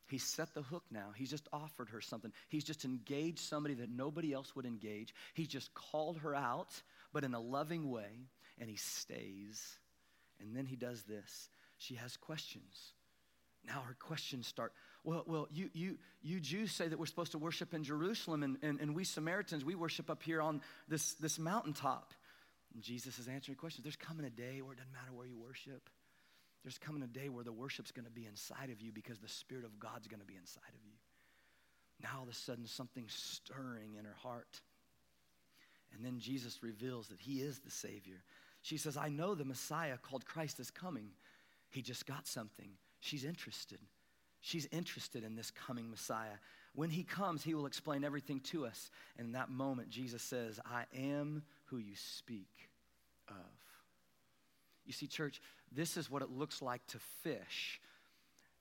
[0.09, 1.09] He set the hook now.
[1.17, 2.33] He's just offered her something.
[2.49, 5.15] He's just engaged somebody that nobody else would engage.
[5.35, 6.81] He's just called her out,
[7.13, 8.29] but in a loving way,
[8.61, 9.79] and he stays.
[10.41, 11.49] And then he does this.
[11.79, 12.93] She has questions.
[13.67, 14.73] Now her questions start
[15.07, 18.59] well, well you, you, you Jews say that we're supposed to worship in Jerusalem, and,
[18.61, 22.13] and, and we Samaritans, we worship up here on this, this mountaintop.
[22.75, 23.85] And Jesus is answering questions.
[23.85, 25.89] There's coming a day where it doesn't matter where you worship.
[26.63, 29.29] There's coming a day where the worship's going to be inside of you because the
[29.29, 30.93] Spirit of God's going to be inside of you.
[32.03, 34.61] Now, all of a sudden, something's stirring in her heart.
[35.95, 38.23] And then Jesus reveals that he is the Savior.
[38.63, 41.11] She says, I know the Messiah called Christ is coming.
[41.71, 42.71] He just got something.
[43.01, 43.79] She's interested.
[44.47, 46.39] She's interested in this coming Messiah.
[46.73, 48.93] When he comes, he will explain everything to us.
[49.19, 52.71] And in that moment, Jesus says, I am who you speak
[53.29, 53.35] of.
[54.85, 55.41] You see, church,
[55.73, 57.81] this is what it looks like to fish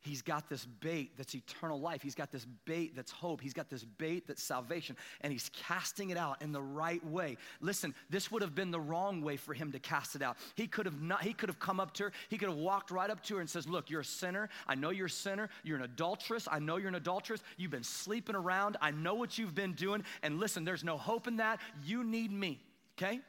[0.05, 2.01] He's got this bait that's eternal life.
[2.01, 3.41] He's got this bait that's hope.
[3.41, 7.37] He's got this bait that's salvation, and he's casting it out in the right way.
[7.61, 10.37] Listen, this would have been the wrong way for him to cast it out.
[10.55, 12.91] He could have not, he could have come up to her, he could have walked
[12.91, 14.49] right up to her and says, Look, you're a sinner.
[14.67, 15.49] I know you're a sinner.
[15.63, 16.47] You're an adulteress.
[16.49, 17.41] I know you're an adulteress.
[17.57, 18.77] You've been sleeping around.
[18.81, 20.03] I know what you've been doing.
[20.23, 21.59] And listen, there's no hope in that.
[21.83, 22.59] You need me.
[22.97, 23.21] Okay?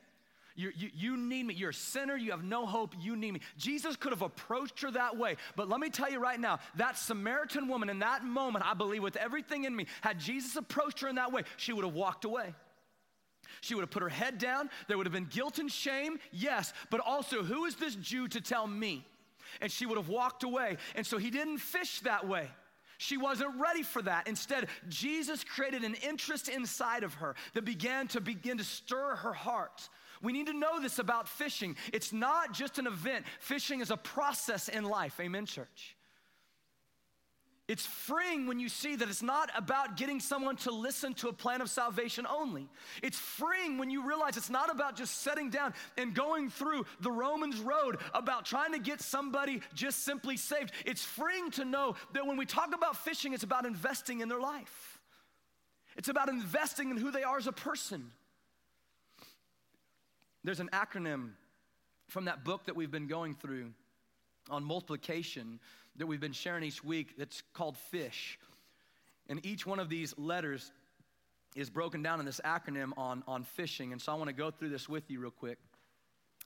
[0.57, 1.55] You, you, you need me.
[1.55, 2.16] You're a sinner.
[2.16, 2.95] You have no hope.
[2.99, 3.40] You need me.
[3.59, 5.37] Jesus could have approached her that way.
[5.55, 9.03] But let me tell you right now, that Samaritan woman in that moment, I believe
[9.03, 12.25] with everything in me, had Jesus approached her in that way, she would have walked
[12.25, 12.55] away.
[13.61, 14.71] She would have put her head down.
[14.88, 18.40] There would have been guilt and shame, yes, but also, who is this Jew to
[18.40, 19.07] tell me?
[19.61, 20.77] And she would have walked away.
[20.95, 22.51] And so he didn't fish that way.
[22.99, 24.27] She wasn't ready for that.
[24.27, 29.33] Instead, Jesus created an interest inside of her that began to begin to stir her
[29.33, 29.88] heart.
[30.22, 31.76] We need to know this about fishing.
[31.92, 35.18] It's not just an event, fishing is a process in life.
[35.20, 35.96] Amen, church.
[37.68, 41.33] It's freeing when you see that it's not about getting someone to listen to a
[41.33, 42.68] plan of salvation only.
[43.02, 47.11] It's freeing when you realize it's not about just setting down and going through the
[47.11, 50.70] Romans road about trying to get somebody just simply saved.
[50.85, 54.40] It's freeing to know that when we talk about fishing, it's about investing in their
[54.40, 55.00] life,
[55.96, 58.12] it's about investing in who they are as a person.
[60.46, 61.30] There's an acronym
[62.06, 63.72] from that book that we've been going through
[64.48, 65.59] on multiplication
[65.96, 68.38] that we've been sharing each week that's called FISH.
[69.29, 70.71] And each one of these letters
[71.56, 73.90] is broken down in this acronym on, on fishing.
[73.90, 75.58] And so I want to go through this with you real quick.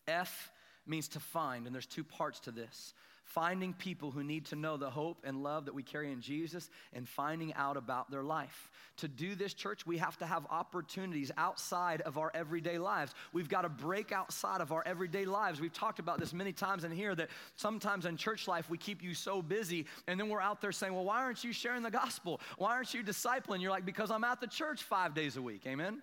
[0.08, 0.50] F
[0.86, 2.94] means to find, and there's two parts to this.
[3.30, 6.68] Finding people who need to know the hope and love that we carry in Jesus
[6.92, 8.70] and finding out about their life.
[8.98, 13.14] To do this, church, we have to have opportunities outside of our everyday lives.
[13.32, 15.60] We've got to break outside of our everyday lives.
[15.60, 19.00] We've talked about this many times in here that sometimes in church life we keep
[19.00, 21.90] you so busy, and then we're out there saying, Well, why aren't you sharing the
[21.90, 22.40] gospel?
[22.58, 23.60] Why aren't you discipling?
[23.60, 25.62] You're like, Because I'm at the church five days a week.
[25.66, 26.02] Amen?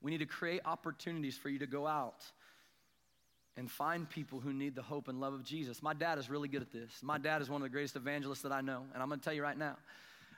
[0.00, 2.24] We need to create opportunities for you to go out
[3.60, 5.82] and find people who need the hope and love of Jesus.
[5.82, 6.90] My dad is really good at this.
[7.02, 9.24] My dad is one of the greatest evangelists that I know, and I'm going to
[9.24, 9.76] tell you right now.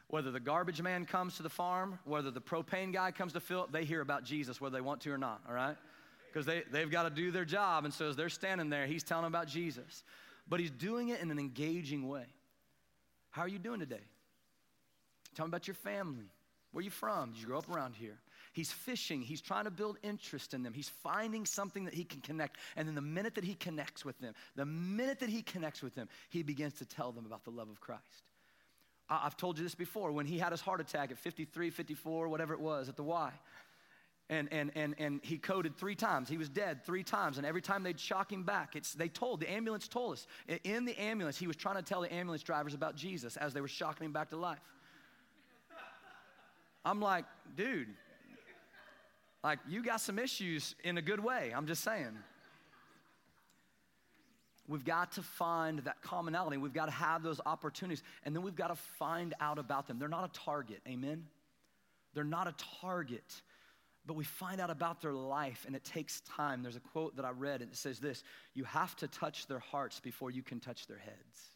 [0.08, 3.62] Whether the garbage man comes to the farm, whether the propane guy comes to fill
[3.62, 5.76] it, they hear about Jesus whether they want to or not, all right?
[6.26, 9.04] Because they, they've got to do their job, and so as they're standing there, he's
[9.04, 10.02] telling them about Jesus.
[10.48, 12.26] But he's doing it in an engaging way.
[13.30, 14.02] How are you doing today?
[15.36, 16.28] Tell me about your family.
[16.72, 17.30] Where you from?
[17.30, 18.18] Did you grow up around here?
[18.52, 19.22] He's fishing.
[19.22, 20.74] He's trying to build interest in them.
[20.74, 22.58] He's finding something that he can connect.
[22.76, 25.94] And then the minute that he connects with them, the minute that he connects with
[25.94, 28.02] them, he begins to tell them about the love of Christ.
[29.08, 30.12] I've told you this before.
[30.12, 33.32] When he had his heart attack at 53, 54, whatever it was, at the Y,
[34.28, 36.28] and, and, and, and he coded three times.
[36.28, 37.36] He was dead three times.
[37.36, 40.26] And every time they'd shock him back, it's, they told, the ambulance told us.
[40.64, 43.60] In the ambulance, he was trying to tell the ambulance drivers about Jesus as they
[43.60, 44.60] were shocking him back to life.
[46.84, 47.24] I'm like,
[47.56, 47.88] dude,
[49.44, 52.16] like, you got some issues in a good way, I'm just saying.
[54.68, 56.56] We've got to find that commonality.
[56.56, 58.02] We've got to have those opportunities.
[58.24, 59.98] And then we've got to find out about them.
[59.98, 61.24] They're not a target, amen?
[62.14, 63.42] They're not a target,
[64.06, 66.62] but we find out about their life and it takes time.
[66.62, 68.22] There's a quote that I read and it says this
[68.54, 71.50] You have to touch their hearts before you can touch their heads.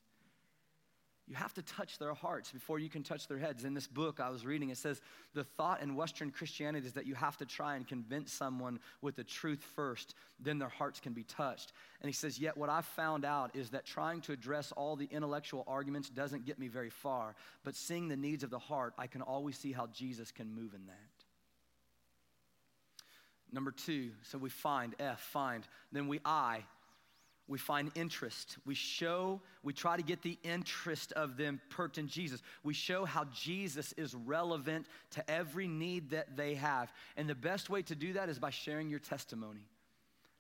[1.29, 3.65] You have to touch their hearts before you can touch their heads.
[3.65, 5.01] In this book I was reading, it says
[5.35, 9.17] the thought in Western Christianity is that you have to try and convince someone with
[9.17, 11.73] the truth first, then their hearts can be touched.
[12.01, 15.09] And he says, Yet what I've found out is that trying to address all the
[15.11, 19.09] intellectual arguments doesn't get me very far, but seeing the needs of the heart, I
[19.09, 21.17] can always see how Jesus can move in that.
[23.53, 25.67] Number two, so we find, F, find.
[25.91, 26.65] Then we I,
[27.49, 28.59] we find interest.
[28.67, 32.43] We show, we try to get the interest of them perked in Jesus.
[32.65, 36.93] We show how Jesus is relevant to every need that they have.
[37.17, 39.67] And the best way to do that is by sharing your testimony.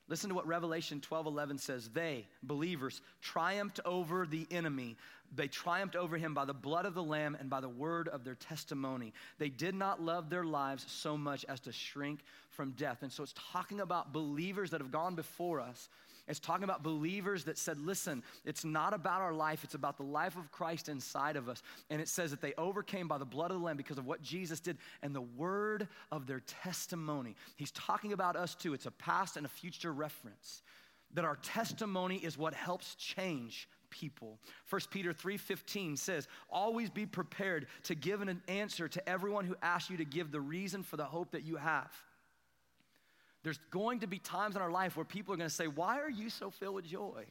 [0.08, 1.88] Listen to what Revelation 12 11 says.
[1.88, 4.96] They, believers, triumphed over the enemy.
[5.34, 8.22] They triumphed over him by the blood of the Lamb and by the word of
[8.22, 9.12] their testimony.
[9.38, 13.02] They did not love their lives so much as to shrink from death.
[13.02, 15.88] And so it's talking about believers that have gone before us
[16.28, 20.02] it's talking about believers that said, listen, it's not about our life, it's about the
[20.02, 21.62] life of Christ inside of us.
[21.90, 24.22] And it says that they overcame by the blood of the Lamb because of what
[24.22, 27.36] Jesus did and the word of their testimony.
[27.56, 28.74] He's talking about us too.
[28.74, 30.62] It's a past and a future reference.
[31.14, 34.40] That our testimony is what helps change people.
[34.68, 39.88] 1 Peter 3:15 says, "Always be prepared to give an answer to everyone who asks
[39.90, 41.90] you to give the reason for the hope that you have."
[43.46, 46.00] There's going to be times in our life where people are going to say, Why
[46.00, 47.24] are you so filled with joy?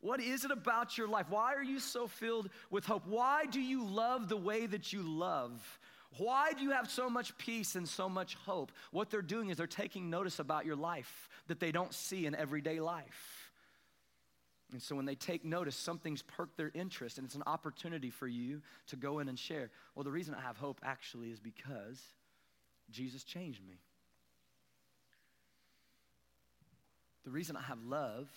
[0.00, 1.26] What is it about your life?
[1.28, 3.06] Why are you so filled with hope?
[3.06, 5.78] Why do you love the way that you love?
[6.18, 8.72] Why do you have so much peace and so much hope?
[8.90, 12.34] What they're doing is they're taking notice about your life that they don't see in
[12.34, 13.52] everyday life.
[14.72, 18.26] And so when they take notice, something's perked their interest, and it's an opportunity for
[18.26, 19.70] you to go in and share.
[19.94, 22.02] Well, the reason I have hope actually is because
[22.90, 23.78] Jesus changed me.
[27.24, 28.30] The reason I have love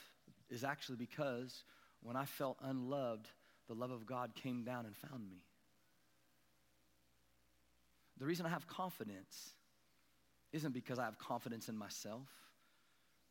[0.50, 1.64] is actually because
[2.02, 3.28] when I felt unloved,
[3.68, 5.44] the love of God came down and found me.
[8.18, 9.52] The reason I have confidence
[10.54, 12.28] isn't because I have confidence in myself.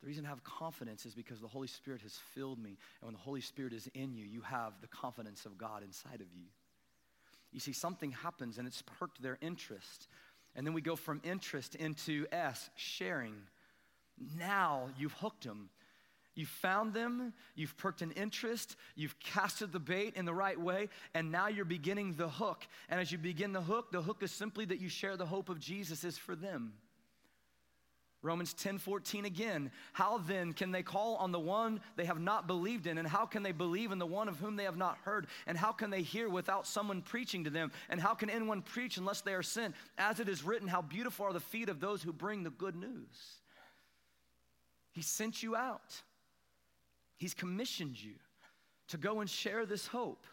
[0.03, 2.77] The reason I have confidence is because the Holy Spirit has filled me.
[3.01, 6.21] And when the Holy Spirit is in you, you have the confidence of God inside
[6.21, 6.45] of you.
[7.51, 10.09] You see, something happens and it's perked their interest.
[10.55, 13.35] And then we go from interest into S, sharing.
[14.39, 15.71] Now you've hooked them.
[16.35, 20.91] You've found them, you've perked an interest, you've casted the bait in the right way,
[21.15, 22.67] and now you're beginning the hook.
[22.91, 25.49] And as you begin the hook, the hook is simply that you share the hope
[25.49, 26.75] of Jesus is for them.
[28.23, 29.71] Romans 10 14 again.
[29.93, 32.99] How then can they call on the one they have not believed in?
[32.99, 35.29] And how can they believe in the one of whom they have not heard?
[35.47, 37.73] And how can they hear without someone preaching to them?
[37.89, 39.75] And how can anyone preach unless they are sent?
[39.97, 42.75] As it is written, how beautiful are the feet of those who bring the good
[42.75, 43.39] news.
[44.97, 46.03] He sent you out.
[47.19, 48.15] He's commissioned you
[48.89, 50.25] to go and share this hope.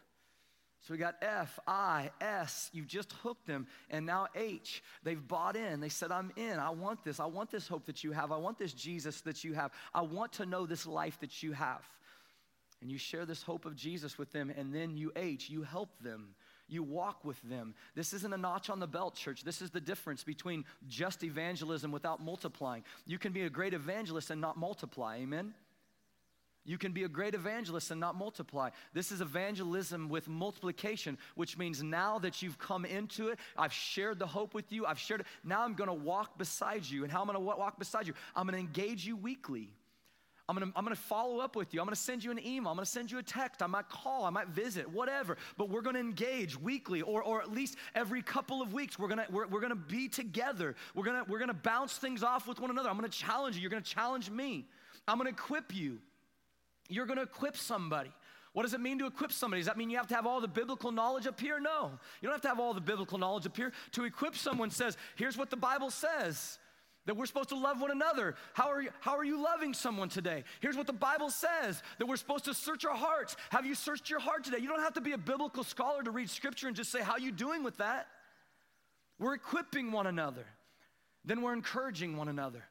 [0.79, 4.81] So we got F, I, S, You've just hooked them, and now H.
[5.03, 5.81] They've bought in.
[5.81, 6.59] They said, I'm in.
[6.59, 7.19] I want this.
[7.19, 8.31] I want this hope that you have.
[8.31, 9.71] I want this Jesus that you have.
[9.93, 11.83] I want to know this life that you have.
[12.83, 15.89] and you share this hope of Jesus with them, and then you H, you help
[16.01, 16.35] them.
[16.67, 17.75] You walk with them.
[17.95, 19.43] This isn't a notch on the belt, church.
[19.43, 22.83] This is the difference between just evangelism without multiplying.
[23.05, 25.17] You can be a great evangelist and not multiply.
[25.17, 25.53] Amen?
[26.65, 28.69] You can be a great evangelist and not multiply.
[28.93, 34.17] This is evangelism with multiplication, which means now that you've come into it, I've shared
[34.17, 35.27] the hope with you, I've shared it.
[35.43, 37.03] Now I'm gonna walk beside you.
[37.03, 38.13] And how I'm gonna walk beside you?
[38.35, 39.71] I'm gonna engage you weekly.
[40.53, 41.79] I'm gonna, I'm gonna follow up with you.
[41.79, 42.69] I'm gonna send you an email.
[42.69, 43.63] I'm gonna send you a text.
[43.63, 44.23] I might call.
[44.23, 45.35] I might visit, whatever.
[45.57, 48.99] But we're gonna engage weekly or, or at least every couple of weeks.
[48.99, 50.75] We're gonna, we're, we're gonna be together.
[50.93, 52.89] We're gonna, we're gonna bounce things off with one another.
[52.89, 53.63] I'm gonna challenge you.
[53.63, 54.67] You're gonna challenge me.
[55.07, 55.97] I'm gonna equip you.
[56.87, 58.11] You're gonna equip somebody.
[58.51, 59.61] What does it mean to equip somebody?
[59.61, 61.59] Does that mean you have to have all the biblical knowledge up here?
[61.59, 61.93] No.
[62.21, 63.71] You don't have to have all the biblical knowledge up here.
[63.93, 66.59] To equip someone says, here's what the Bible says.
[67.05, 68.35] That we're supposed to love one another.
[68.53, 70.45] How are, you, how are you loving someone today?
[70.61, 73.35] Here's what the Bible says that we're supposed to search our hearts.
[73.49, 74.59] Have you searched your heart today?
[74.59, 77.17] You don't have to be a biblical scholar to read scripture and just say, How
[77.17, 78.07] you doing with that?
[79.19, 80.45] We're equipping one another.
[81.25, 82.63] Then we're encouraging one another.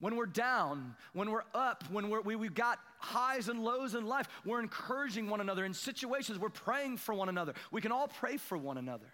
[0.00, 4.06] When we're down, when we're up, when we're, we, we've got highs and lows in
[4.06, 5.64] life, we're encouraging one another.
[5.64, 7.54] In situations, we're praying for one another.
[7.70, 9.06] We can all pray for one another.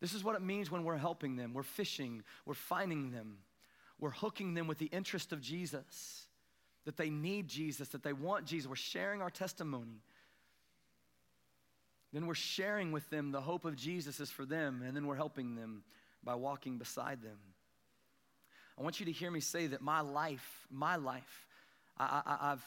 [0.00, 1.52] This is what it means when we're helping them.
[1.52, 3.38] We're fishing, we're finding them,
[3.98, 6.26] we're hooking them with the interest of Jesus,
[6.84, 8.68] that they need Jesus, that they want Jesus.
[8.68, 10.02] We're sharing our testimony.
[12.12, 15.16] Then we're sharing with them the hope of Jesus is for them, and then we're
[15.16, 15.82] helping them
[16.22, 17.38] by walking beside them.
[18.78, 21.46] I want you to hear me say that my life, my life,
[21.98, 22.64] I, I, I've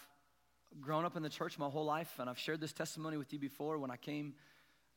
[0.79, 3.39] grown up in the church my whole life, and I've shared this testimony with you
[3.39, 4.33] before when I came,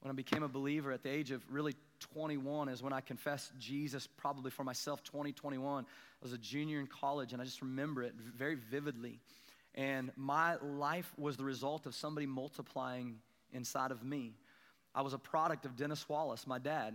[0.01, 1.75] when I became a believer at the age of really
[2.13, 5.85] 21 is when I confessed Jesus probably for myself, 2021.
[5.85, 5.87] I
[6.23, 9.21] was a junior in college, and I just remember it very vividly.
[9.75, 13.17] And my life was the result of somebody multiplying
[13.53, 14.35] inside of me.
[14.95, 16.95] I was a product of Dennis Wallace, my dad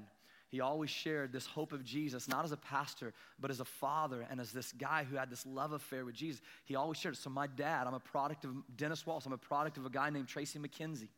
[0.49, 4.25] he always shared this hope of Jesus, not as a pastor, but as a father
[4.29, 6.41] and as this guy who had this love affair with Jesus.
[6.65, 7.19] He always shared it.
[7.19, 10.09] So, my dad, I'm a product of Dennis Wallace, I'm a product of a guy
[10.09, 11.09] named Tracy McKenzie.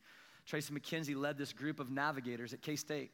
[0.45, 3.11] Tracy McKenzie led this group of navigators at K State.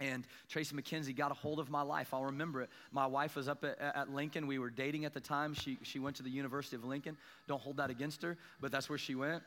[0.00, 2.12] And Tracy McKenzie got a hold of my life.
[2.12, 2.70] I'll remember it.
[2.90, 4.48] My wife was up at, at, Lincoln.
[4.48, 5.54] We were dating at the time.
[5.54, 7.16] She, she went to the University of Lincoln.
[7.46, 9.42] Don't hold that against her, but that's where she went.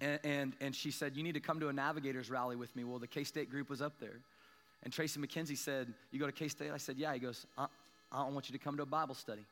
[0.00, 2.84] And, and, and she said, You need to come to a navigators rally with me.
[2.84, 4.20] Well, the K State group was up there.
[4.82, 6.70] And Tracy McKenzie said, You go to K State?
[6.70, 7.14] I said, Yeah.
[7.14, 7.66] He goes, I,
[8.12, 9.46] I don't want you to come to a Bible study.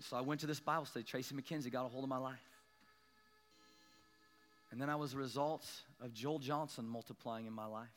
[0.00, 1.04] So I went to this Bible study.
[1.04, 2.38] Tracy McKenzie got a hold of my life.
[4.70, 5.66] And then I was a result
[6.00, 7.88] of Joel Johnson multiplying in my life.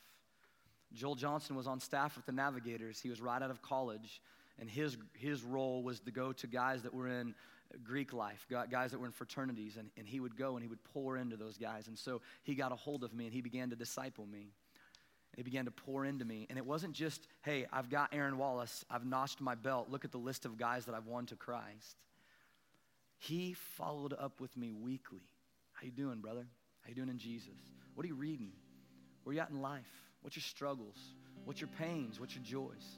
[0.95, 2.99] Joel Johnson was on staff with the Navigators.
[2.99, 4.21] He was right out of college,
[4.59, 7.35] and his, his role was to go to guys that were in
[7.83, 10.83] Greek life, guys that were in fraternities, and, and he would go and he would
[10.93, 11.87] pour into those guys.
[11.87, 14.51] And so he got a hold of me and he began to disciple me.
[15.35, 16.47] He began to pour into me.
[16.49, 20.11] And it wasn't just, hey, I've got Aaron Wallace, I've notched my belt, look at
[20.11, 21.97] the list of guys that I've won to Christ.
[23.17, 25.23] He followed up with me weekly.
[25.73, 26.45] How you doing, brother?
[26.81, 27.49] How you doing in Jesus?
[27.95, 28.51] What are you reading?
[29.23, 30.04] Where you at in life?
[30.25, 30.97] What's your struggles?
[31.45, 32.19] What's your pains?
[32.19, 32.97] What's your joys?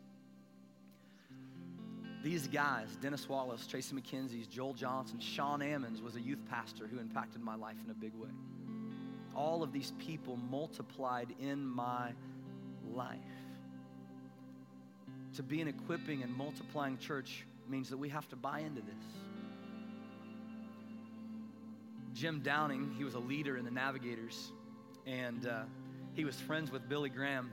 [2.23, 6.99] These guys, Dennis Wallace, Tracy McKenzie, Joel Johnson, Sean Ammons was a youth pastor who
[6.99, 8.29] impacted my life in a big way
[9.37, 12.11] all of these people multiplied in my
[12.91, 13.19] life.
[15.35, 19.05] To be an equipping and multiplying church means that we have to buy into this.
[22.13, 24.51] Jim Downing, he was a leader in the Navigators,
[25.05, 25.63] and uh,
[26.17, 27.51] he was friends with Billy Graham.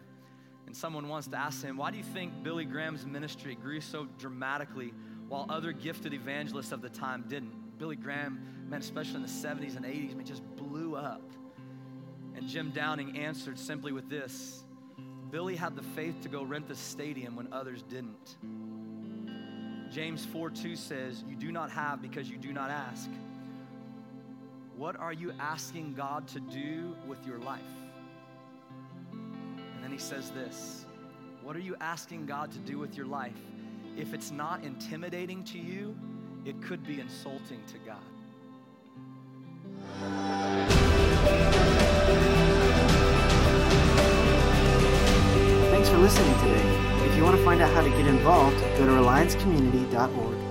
[0.66, 4.08] And someone wants to ask him, why do you think Billy Graham's ministry grew so
[4.18, 4.94] dramatically
[5.28, 7.78] while other gifted evangelists of the time didn't?
[7.78, 11.30] Billy Graham, man, especially in the 70s and 80s, man, just blew up.
[12.34, 14.64] And Jim Downing answered simply with this
[15.30, 18.36] Billy had the faith to go rent the stadium when others didn't.
[19.92, 23.10] James 4 2 says, You do not have because you do not ask.
[24.74, 27.60] What are you asking God to do with your life?
[29.94, 30.86] He says this
[31.40, 33.38] What are you asking God to do with your life?
[33.96, 35.96] If it's not intimidating to you,
[36.44, 38.02] it could be insulting to God.
[45.70, 47.06] Thanks for listening today.
[47.06, 50.43] If you want to find out how to get involved, go to reliancecommunity.org.